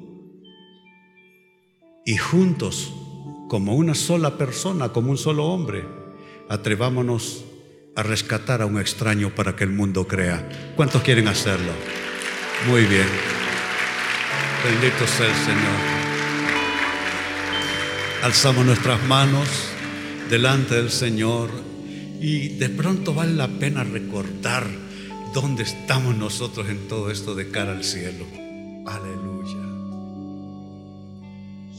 y 2.05 2.17
juntos, 2.17 2.93
como 3.49 3.77
una 3.77 3.95
sola 3.95 4.37
persona, 4.37 4.89
como 4.89 5.13
un 5.13 5.19
solo 5.19 5.45
hombre, 5.45 5.85
atrevámonos 6.49 7.45
a 7.95 8.03
rescatar 8.03 8.63
a 8.63 8.67
un 8.67 8.81
extraño 8.81 9.35
para 9.35 9.55
que 9.55 9.65
el 9.65 9.71
mundo 9.71 10.07
crea. 10.07 10.49
¿Cuántos 10.77 11.03
quieren 11.03 11.29
hacerlo? 11.29 11.73
Muy 12.69 12.85
bien. 12.87 13.07
Bendito 14.65 15.07
sea 15.07 15.27
el 15.27 15.35
Señor. 15.35 16.03
Alzamos 18.23 18.65
nuestras 18.65 19.03
manos 19.05 19.49
delante 20.31 20.77
del 20.77 20.91
Señor 20.91 21.51
y 22.21 22.51
de 22.51 22.69
pronto 22.69 23.13
vale 23.13 23.33
la 23.33 23.49
pena 23.49 23.83
recordar 23.83 24.67
dónde 25.35 25.65
estamos 25.65 26.17
nosotros 26.17 26.69
en 26.69 26.89
todo 26.89 27.11
esto 27.11 27.35
de 27.35 27.51
cara 27.51 27.73
al 27.73 27.85
cielo. 27.85 28.25
Aleluya. 28.87 29.59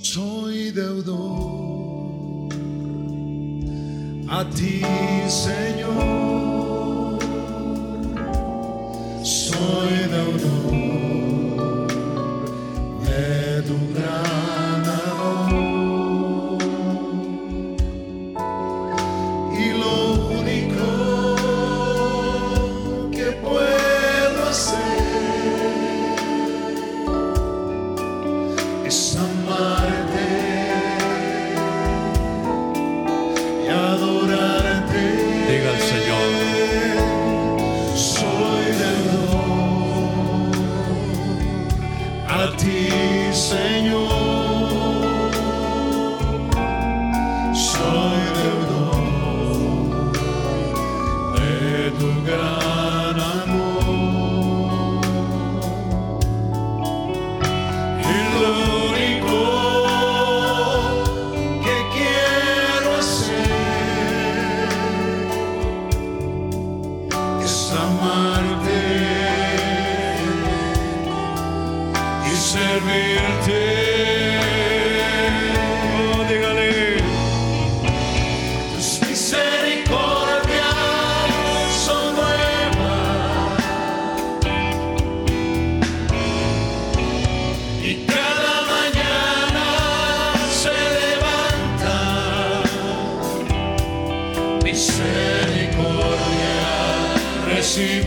Soy 0.02 0.72
deudor 0.72 1.63
a 4.40 4.44
ti, 4.46 4.82
Señor, 5.30 7.20
soy 9.24 9.94
deudor. 10.10 10.73
see 97.74 98.03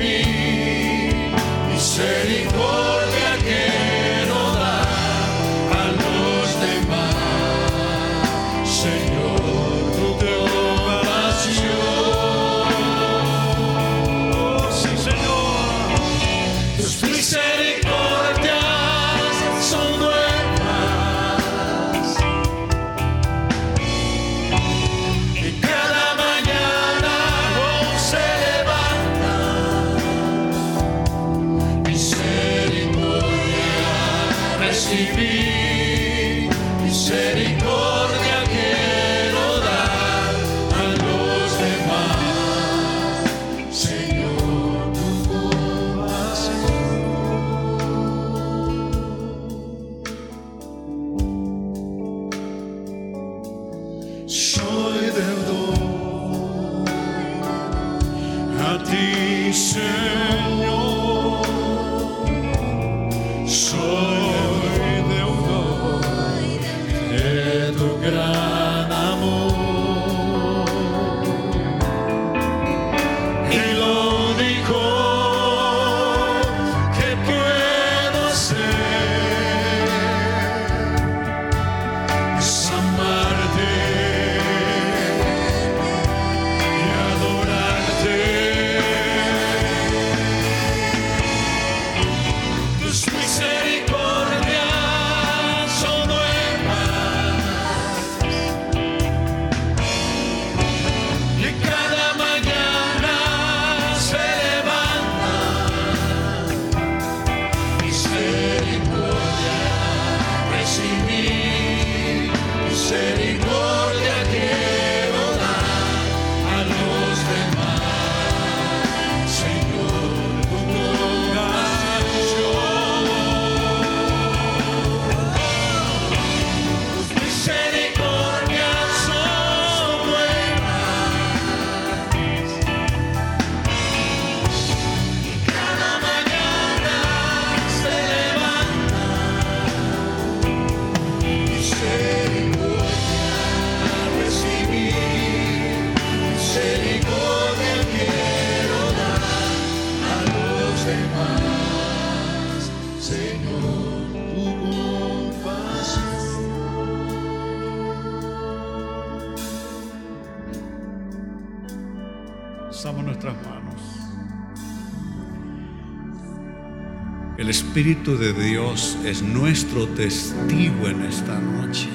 Espíritu 167.77 168.17
de 168.17 168.33
Dios 168.33 168.97
es 169.05 169.21
nuestro 169.21 169.87
testigo 169.87 170.89
en 170.89 171.03
esta 171.03 171.39
noche 171.39 171.91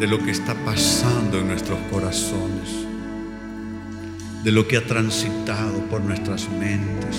de 0.00 0.08
lo 0.08 0.18
que 0.18 0.32
está 0.32 0.56
pasando 0.64 1.38
en 1.38 1.46
nuestros 1.46 1.78
corazones, 1.88 2.68
de 4.42 4.50
lo 4.50 4.66
que 4.66 4.76
ha 4.76 4.84
transitado 4.84 5.84
por 5.88 6.00
nuestras 6.00 6.48
mentes, 6.48 7.16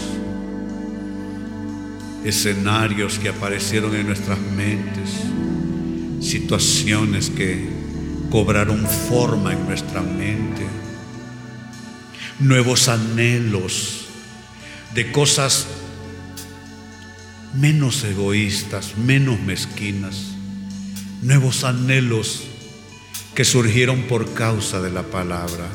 escenarios 2.26 3.18
que 3.18 3.30
aparecieron 3.30 3.96
en 3.96 4.08
nuestras 4.08 4.40
mentes, 4.40 5.22
situaciones 6.20 7.30
que 7.30 7.70
cobraron 8.30 8.86
forma 8.86 9.54
en 9.54 9.66
nuestra 9.68 10.02
mente, 10.02 10.66
nuevos 12.42 12.90
anhelos 12.90 14.01
de 14.94 15.12
cosas 15.12 15.68
menos 17.54 18.04
egoístas, 18.04 18.98
menos 18.98 19.40
mezquinas, 19.40 20.32
nuevos 21.22 21.64
anhelos 21.64 22.44
que 23.36 23.46
surgieron 23.46 24.04
por 24.04 24.34
causa 24.34 24.82
de 24.82 24.90
la 24.90 25.04
palabra. 25.04 25.68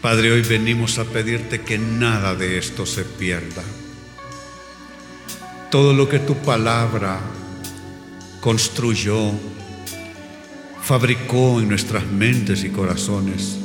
Padre, 0.00 0.32
hoy 0.32 0.42
venimos 0.42 0.98
a 0.98 1.04
pedirte 1.04 1.62
que 1.62 1.78
nada 1.78 2.34
de 2.34 2.58
esto 2.58 2.86
se 2.86 3.04
pierda. 3.04 3.62
Todo 5.70 5.92
lo 5.92 6.08
que 6.08 6.20
tu 6.20 6.36
palabra 6.36 7.20
construyó, 8.40 9.32
fabricó 10.82 11.60
en 11.60 11.68
nuestras 11.68 12.06
mentes 12.06 12.62
y 12.62 12.70
corazones, 12.70 13.56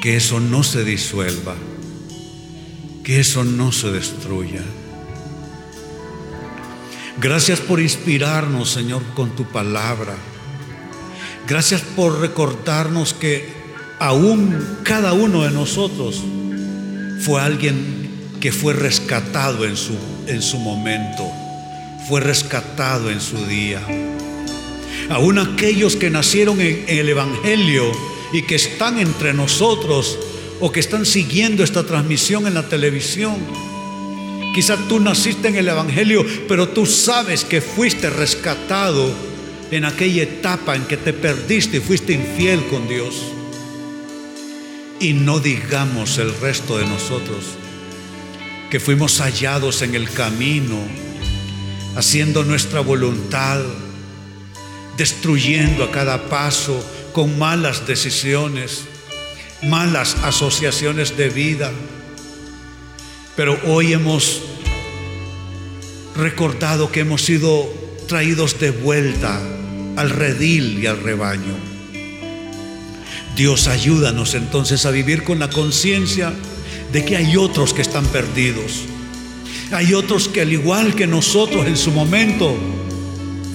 que 0.00 0.16
eso 0.16 0.40
no 0.40 0.62
se 0.62 0.84
disuelva, 0.84 1.54
que 3.06 3.20
eso 3.20 3.44
no 3.44 3.70
se 3.70 3.92
destruya. 3.92 4.62
Gracias 7.20 7.60
por 7.60 7.80
inspirarnos, 7.80 8.68
Señor, 8.68 9.00
con 9.14 9.30
tu 9.36 9.44
palabra. 9.44 10.16
Gracias 11.46 11.82
por 11.82 12.18
recordarnos 12.18 13.14
que 13.14 13.48
aún 14.00 14.80
cada 14.82 15.12
uno 15.12 15.44
de 15.44 15.52
nosotros 15.52 16.20
fue 17.20 17.40
alguien 17.40 18.10
que 18.40 18.50
fue 18.50 18.72
rescatado 18.72 19.64
en 19.64 19.76
su, 19.76 19.96
en 20.26 20.42
su 20.42 20.58
momento, 20.58 21.30
fue 22.08 22.20
rescatado 22.20 23.08
en 23.08 23.20
su 23.20 23.36
día. 23.46 23.86
Aún 25.10 25.38
aquellos 25.38 25.94
que 25.94 26.10
nacieron 26.10 26.60
en, 26.60 26.84
en 26.88 26.98
el 26.98 27.08
Evangelio 27.10 27.84
y 28.32 28.42
que 28.42 28.56
están 28.56 28.98
entre 28.98 29.32
nosotros 29.32 30.18
o 30.60 30.72
que 30.72 30.80
están 30.80 31.06
siguiendo 31.06 31.62
esta 31.62 31.84
transmisión 31.84 32.46
en 32.46 32.54
la 32.54 32.68
televisión. 32.68 33.36
Quizá 34.54 34.76
tú 34.88 35.00
naciste 35.00 35.48
en 35.48 35.56
el 35.56 35.68
Evangelio, 35.68 36.24
pero 36.48 36.68
tú 36.68 36.86
sabes 36.86 37.44
que 37.44 37.60
fuiste 37.60 38.08
rescatado 38.08 39.12
en 39.70 39.84
aquella 39.84 40.22
etapa 40.22 40.76
en 40.76 40.86
que 40.86 40.96
te 40.96 41.12
perdiste 41.12 41.78
y 41.78 41.80
fuiste 41.80 42.14
infiel 42.14 42.64
con 42.66 42.88
Dios. 42.88 43.14
Y 44.98 45.12
no 45.12 45.40
digamos 45.40 46.16
el 46.18 46.34
resto 46.40 46.78
de 46.78 46.86
nosotros 46.86 47.44
que 48.70 48.80
fuimos 48.80 49.20
hallados 49.20 49.82
en 49.82 49.94
el 49.94 50.10
camino, 50.10 50.78
haciendo 51.96 52.44
nuestra 52.44 52.80
voluntad, 52.80 53.60
destruyendo 54.96 55.84
a 55.84 55.92
cada 55.92 56.28
paso 56.28 56.84
con 57.12 57.38
malas 57.38 57.86
decisiones, 57.86 58.84
malas 59.62 60.16
asociaciones 60.22 61.16
de 61.16 61.28
vida. 61.30 61.70
Pero 63.36 63.58
hoy 63.66 63.92
hemos 63.92 64.42
recordado 66.14 66.90
que 66.90 67.00
hemos 67.00 67.22
sido 67.22 67.68
traídos 68.08 68.58
de 68.58 68.70
vuelta 68.70 69.40
al 69.96 70.10
redil 70.10 70.78
y 70.82 70.86
al 70.86 71.02
rebaño. 71.02 71.54
Dios 73.34 73.68
ayúdanos 73.68 74.34
entonces 74.34 74.86
a 74.86 74.90
vivir 74.90 75.22
con 75.22 75.38
la 75.38 75.50
conciencia 75.50 76.32
de 76.92 77.04
que 77.04 77.16
hay 77.16 77.36
otros 77.36 77.74
que 77.74 77.82
están 77.82 78.06
perdidos. 78.06 78.84
Hay 79.72 79.94
otros 79.94 80.28
que 80.28 80.40
al 80.42 80.52
igual 80.52 80.94
que 80.94 81.06
nosotros 81.06 81.66
en 81.66 81.76
su 81.76 81.90
momento 81.90 82.56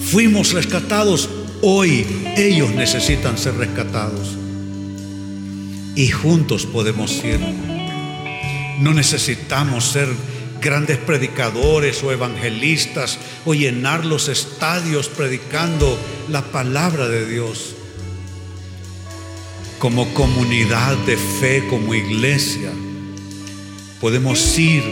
fuimos 0.04 0.52
rescatados, 0.52 1.30
hoy 1.62 2.06
ellos 2.36 2.72
necesitan 2.72 3.38
ser 3.38 3.56
rescatados. 3.56 4.41
Y 5.96 6.10
juntos 6.10 6.66
podemos 6.66 7.24
ir. 7.24 7.40
No 8.80 8.94
necesitamos 8.94 9.86
ser 9.86 10.08
grandes 10.62 10.98
predicadores 10.98 12.04
o 12.04 12.12
evangelistas 12.12 13.18
o 13.46 13.54
llenar 13.54 14.06
los 14.06 14.30
estadios 14.30 15.10
predicando 15.10 15.98
la 16.30 16.44
palabra 16.44 17.08
de 17.08 17.26
Dios. 17.26 17.76
Como 19.80 20.14
comunidad 20.14 20.96
de 21.08 21.18
fe, 21.18 21.68
como 21.68 21.96
iglesia, 21.96 22.72
podemos 24.00 24.58
ir 24.60 24.84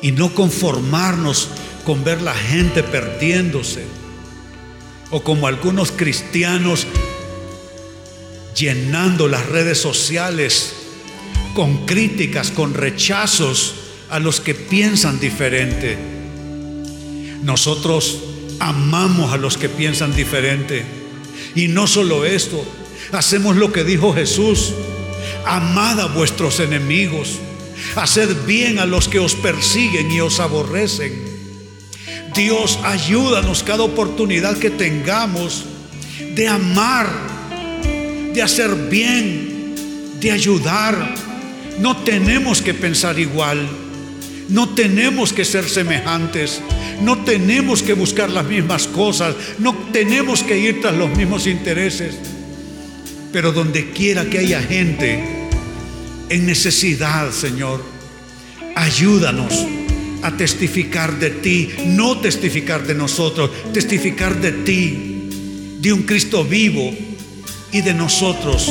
y 0.00 0.12
no 0.12 0.32
conformarnos 0.32 1.50
con 1.84 2.04
ver 2.04 2.22
la 2.22 2.34
gente 2.34 2.84
perdiéndose 2.84 3.84
o 5.10 5.22
como 5.22 5.46
algunos 5.46 5.90
cristianos 5.90 6.86
llenando 8.58 9.28
las 9.28 9.46
redes 9.46 9.78
sociales 9.78 10.74
con 11.54 11.86
críticas, 11.86 12.50
con 12.50 12.74
rechazos 12.74 13.74
a 14.10 14.18
los 14.18 14.40
que 14.40 14.54
piensan 14.54 15.20
diferente. 15.20 15.96
Nosotros 17.42 18.18
amamos 18.58 19.32
a 19.32 19.36
los 19.36 19.56
que 19.56 19.68
piensan 19.68 20.14
diferente. 20.14 20.84
Y 21.54 21.68
no 21.68 21.86
solo 21.86 22.24
esto, 22.24 22.64
hacemos 23.12 23.56
lo 23.56 23.72
que 23.72 23.84
dijo 23.84 24.12
Jesús. 24.14 24.72
Amad 25.46 26.00
a 26.00 26.06
vuestros 26.06 26.60
enemigos. 26.60 27.38
Haced 27.96 28.44
bien 28.46 28.78
a 28.78 28.86
los 28.86 29.08
que 29.08 29.18
os 29.18 29.34
persiguen 29.34 30.10
y 30.10 30.20
os 30.20 30.40
aborrecen. 30.40 31.28
Dios, 32.34 32.78
ayúdanos 32.84 33.62
cada 33.62 33.82
oportunidad 33.82 34.58
que 34.58 34.70
tengamos 34.70 35.64
de 36.34 36.48
amar, 36.48 37.08
de 38.38 38.44
hacer 38.44 38.72
bien, 38.88 39.74
de 40.20 40.30
ayudar. 40.30 41.12
No 41.80 41.96
tenemos 42.04 42.62
que 42.62 42.72
pensar 42.72 43.18
igual. 43.18 43.68
No 44.48 44.68
tenemos 44.68 45.32
que 45.32 45.44
ser 45.44 45.68
semejantes, 45.68 46.60
no 47.02 47.18
tenemos 47.24 47.82
que 47.82 47.94
buscar 47.94 48.30
las 48.30 48.46
mismas 48.46 48.86
cosas, 48.86 49.34
no 49.58 49.76
tenemos 49.92 50.44
que 50.44 50.56
ir 50.56 50.80
tras 50.80 50.94
los 50.94 51.10
mismos 51.16 51.48
intereses. 51.48 52.14
Pero 53.32 53.50
donde 53.50 53.90
quiera 53.90 54.24
que 54.30 54.38
haya 54.38 54.62
gente 54.62 55.20
en 56.28 56.46
necesidad, 56.46 57.32
Señor, 57.32 57.84
ayúdanos 58.76 59.66
a 60.22 60.30
testificar 60.36 61.18
de 61.18 61.30
ti, 61.30 61.70
no 61.86 62.20
testificar 62.20 62.86
de 62.86 62.94
nosotros, 62.94 63.50
testificar 63.72 64.40
de 64.40 64.52
ti, 64.52 65.28
de 65.80 65.92
un 65.92 66.04
Cristo 66.04 66.44
vivo 66.44 67.07
y 67.72 67.80
de 67.82 67.94
nosotros, 67.94 68.70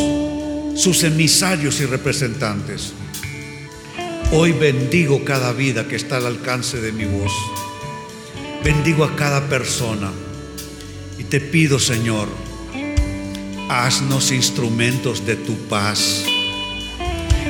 sus 0.75 1.03
emisarios 1.03 1.79
y 1.81 1.85
representantes. 1.85 2.93
Hoy 4.31 4.51
bendigo 4.51 5.23
cada 5.23 5.53
vida 5.53 5.87
que 5.87 5.95
está 5.95 6.17
al 6.17 6.25
alcance 6.25 6.81
de 6.81 6.91
mi 6.91 7.05
voz. 7.05 7.31
Bendigo 8.63 9.03
a 9.03 9.15
cada 9.15 9.47
persona. 9.47 10.11
Y 11.17 11.23
te 11.23 11.39
pido, 11.39 11.79
Señor, 11.79 12.27
haznos 13.69 14.31
instrumentos 14.31 15.25
de 15.25 15.35
tu 15.35 15.55
paz. 15.67 16.25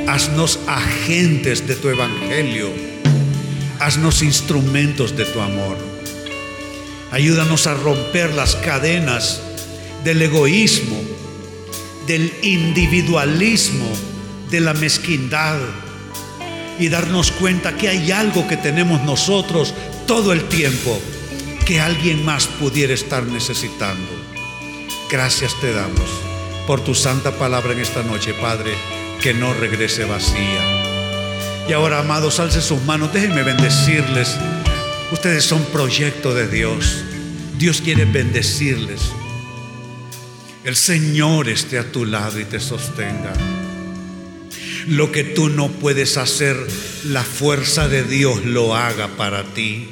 Haznos 0.08 0.60
agentes 0.68 1.68
de 1.68 1.76
tu 1.76 1.89
evangelio. 1.89 2.70
Haznos 3.80 4.22
instrumentos 4.22 5.18
de 5.18 5.26
tu 5.26 5.41
amor. 5.41 5.78
Ayúdanos 7.12 7.68
a 7.68 7.74
romper 7.74 8.34
las 8.34 8.56
cadenas 8.56 9.41
del 10.04 10.22
egoísmo, 10.22 11.16
del 12.08 12.34
individualismo, 12.41 13.86
de 14.49 14.62
la 14.62 14.74
mezquindad 14.74 15.60
y 16.80 16.89
darnos 16.89 17.32
cuenta 17.32 17.76
que 17.76 17.89
hay 17.89 18.12
algo 18.12 18.47
que 18.47 18.58
tenemos 18.58 19.01
nosotros 19.03 19.74
todo 20.05 20.32
el 20.32 20.45
tiempo 20.45 20.99
que 21.66 21.82
alguien 21.82 22.24
más 22.24 22.47
pudiera 22.47 22.93
estar 22.93 23.24
necesitando. 23.24 24.08
Gracias 25.12 25.53
te 25.60 25.74
damos 25.74 26.10
por 26.66 26.82
tu 26.82 26.95
santa 26.95 27.38
palabra 27.38 27.74
en 27.74 27.80
esta 27.80 28.03
noche, 28.03 28.34
Padre, 28.34 28.72
que 29.22 29.34
no 29.34 29.53
regrese 29.53 30.05
vacía. 30.05 31.66
Y 31.68 31.74
ahora, 31.74 31.99
amados, 31.99 32.39
alce 32.39 32.62
sus 32.62 32.82
manos, 32.84 33.12
déjenme 33.12 33.43
bendecirles. 33.43 34.38
Ustedes 35.12 35.43
son 35.43 35.64
proyecto 35.66 36.34
de 36.34 36.47
Dios. 36.47 37.03
Dios 37.58 37.82
quiere 37.82 38.05
bendecirles. 38.05 39.01
El 40.68 40.76
Señor 40.76 41.47
esté 41.47 41.80
a 41.80 41.93
tu 41.93 42.03
lado 42.03 42.41
y 42.41 42.43
te 42.43 42.59
sostenga. 42.59 43.32
Lo 44.86 45.13
que 45.13 45.24
tú 45.24 45.47
no 45.47 45.70
puedes 45.70 46.18
hacer, 46.18 46.57
la 47.05 47.24
fuerza 47.24 47.88
de 47.88 48.03
Dios 48.03 48.43
lo 48.43 48.76
haga 48.76 49.07
para 49.15 49.45
ti. 49.53 49.88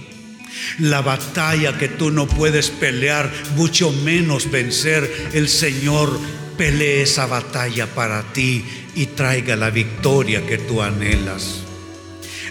La 0.79 0.99
batalla 0.99 1.77
que 1.77 1.87
tú 1.87 2.11
no 2.11 2.27
puedes 2.27 2.71
pelear, 2.71 3.31
mucho 3.55 3.93
menos 3.93 4.51
vencer, 4.51 5.29
el 5.31 5.47
Señor 5.47 6.19
pelee 6.57 7.03
esa 7.03 7.25
batalla 7.25 7.87
para 7.87 8.33
ti 8.33 8.65
y 8.95 9.05
traiga 9.05 9.55
la 9.55 9.69
victoria 9.69 10.45
que 10.45 10.57
tú 10.57 10.81
anhelas. 10.81 11.61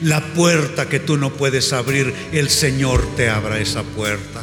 La 0.01 0.33
puerta 0.33 0.89
que 0.89 0.99
tú 0.99 1.19
no 1.19 1.35
puedes 1.35 1.75
abrir, 1.75 2.15
el 2.33 2.49
Señor 2.49 3.07
te 3.17 3.29
abra 3.29 3.61
esa 3.61 3.83
puerta. 3.83 4.43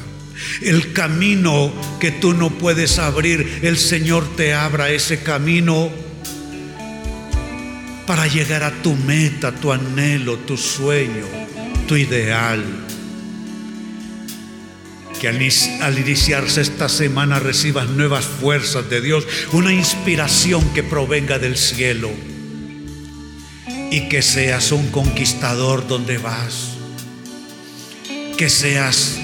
El 0.62 0.94
camino 0.94 1.72
que 2.00 2.12
tú 2.12 2.34
no 2.34 2.50
puedes 2.50 3.00
abrir, 3.00 3.60
el 3.62 3.78
Señor 3.78 4.36
te 4.36 4.54
abra 4.54 4.90
ese 4.90 5.22
camino 5.22 5.90
para 8.12 8.28
llegar 8.28 8.62
a 8.64 8.72
tu 8.82 8.94
meta, 8.96 9.54
tu 9.54 9.72
anhelo, 9.72 10.38
tu 10.40 10.58
sueño, 10.58 11.26
tu 11.88 11.96
ideal. 11.96 12.62
Que 15.22 15.30
al, 15.30 15.40
al, 15.82 15.98
iniciarse 15.98 16.60
esta 16.60 16.90
semana 16.90 17.40
recibas 17.40 17.88
nuevas 17.88 18.26
fuerzas 18.26 18.90
de 18.90 19.00
Dios, 19.00 19.26
una 19.54 19.72
inspiración 19.72 20.68
que 20.74 20.84
provenga 20.84 21.40
del 21.40 21.56
cielo 21.56 22.10
y 23.92 24.10
que 24.10 24.22
seas 24.22 24.74
un 24.74 24.88
conquistador 24.92 25.88
donde 25.88 26.18
vas, 26.18 26.72
que 28.38 28.50
seas 28.50 29.21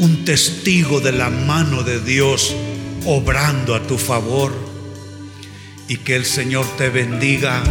un 0.00 0.24
testigo 0.24 1.00
de 1.00 1.12
la 1.12 1.28
mano 1.28 1.82
de 1.82 2.00
Dios 2.00 2.56
obrando 3.04 3.74
a 3.74 3.82
tu 3.86 3.98
favor 3.98 4.52
y 5.88 5.98
que 5.98 6.16
el 6.16 6.24
Señor 6.24 6.66
te 6.78 6.88
bendiga 6.88 7.62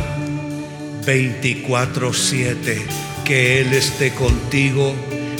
24/7, 1.06 2.82
que 3.26 3.62
Él 3.62 3.74
esté 3.74 4.12
contigo 4.12 4.94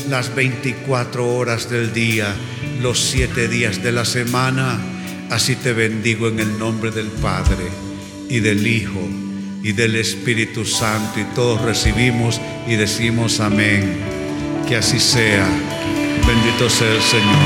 las 0.10 0.34
24 0.34 1.36
horas 1.36 1.70
del 1.70 1.94
día, 1.94 2.34
los 2.82 3.00
siete 3.00 3.48
días 3.48 3.84
de 3.84 3.92
la 3.92 4.06
semana. 4.06 4.80
Así 5.30 5.56
te 5.56 5.74
bendigo 5.74 6.28
en 6.28 6.40
el 6.40 6.58
nombre 6.58 6.90
del 6.90 7.08
Padre 7.08 7.68
y 8.30 8.40
del 8.40 8.66
Hijo 8.66 9.08
y 9.62 9.74
del 9.74 9.96
Espíritu 9.96 10.66
Santo 10.66 11.20
y 11.20 11.36
todos 11.36 11.62
recibimos 11.62 12.42
y 12.68 12.76
decimos 12.76 13.40
amén. 13.40 14.00
Que 14.68 14.78
así 14.78 15.00
sea. 15.00 15.79
Bendito 16.28 16.70
sea 16.70 16.88
el 16.88 17.02
Señor. 17.02 17.40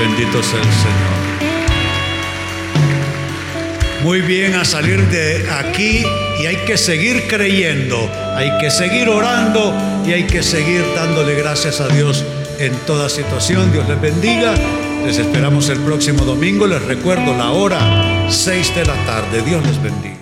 Bendito 0.00 0.42
sea 0.42 0.58
el 0.58 0.64
Señor. 0.64 1.16
Muy 4.02 4.20
bien 4.20 4.54
a 4.54 4.64
salir 4.64 5.00
de 5.08 5.50
aquí 5.50 6.04
y 6.40 6.46
hay 6.46 6.56
que 6.66 6.76
seguir 6.76 7.26
creyendo, 7.28 8.10
hay 8.36 8.50
que 8.60 8.70
seguir 8.70 9.08
orando 9.08 9.74
y 10.06 10.12
hay 10.12 10.24
que 10.24 10.42
seguir 10.42 10.84
dándole 10.94 11.34
gracias 11.34 11.80
a 11.80 11.88
Dios 11.88 12.24
en 12.58 12.72
toda 12.86 13.08
situación. 13.08 13.72
Dios 13.72 13.88
les 13.88 14.00
bendiga. 14.00 14.54
Les 15.04 15.18
esperamos 15.18 15.68
el 15.68 15.78
próximo 15.80 16.24
domingo. 16.24 16.66
Les 16.66 16.82
recuerdo 16.82 17.36
la 17.36 17.50
hora 17.52 18.26
6 18.28 18.74
de 18.74 18.84
la 18.84 18.94
tarde. 19.06 19.42
Dios 19.42 19.64
les 19.64 19.82
bendiga. 19.82 20.15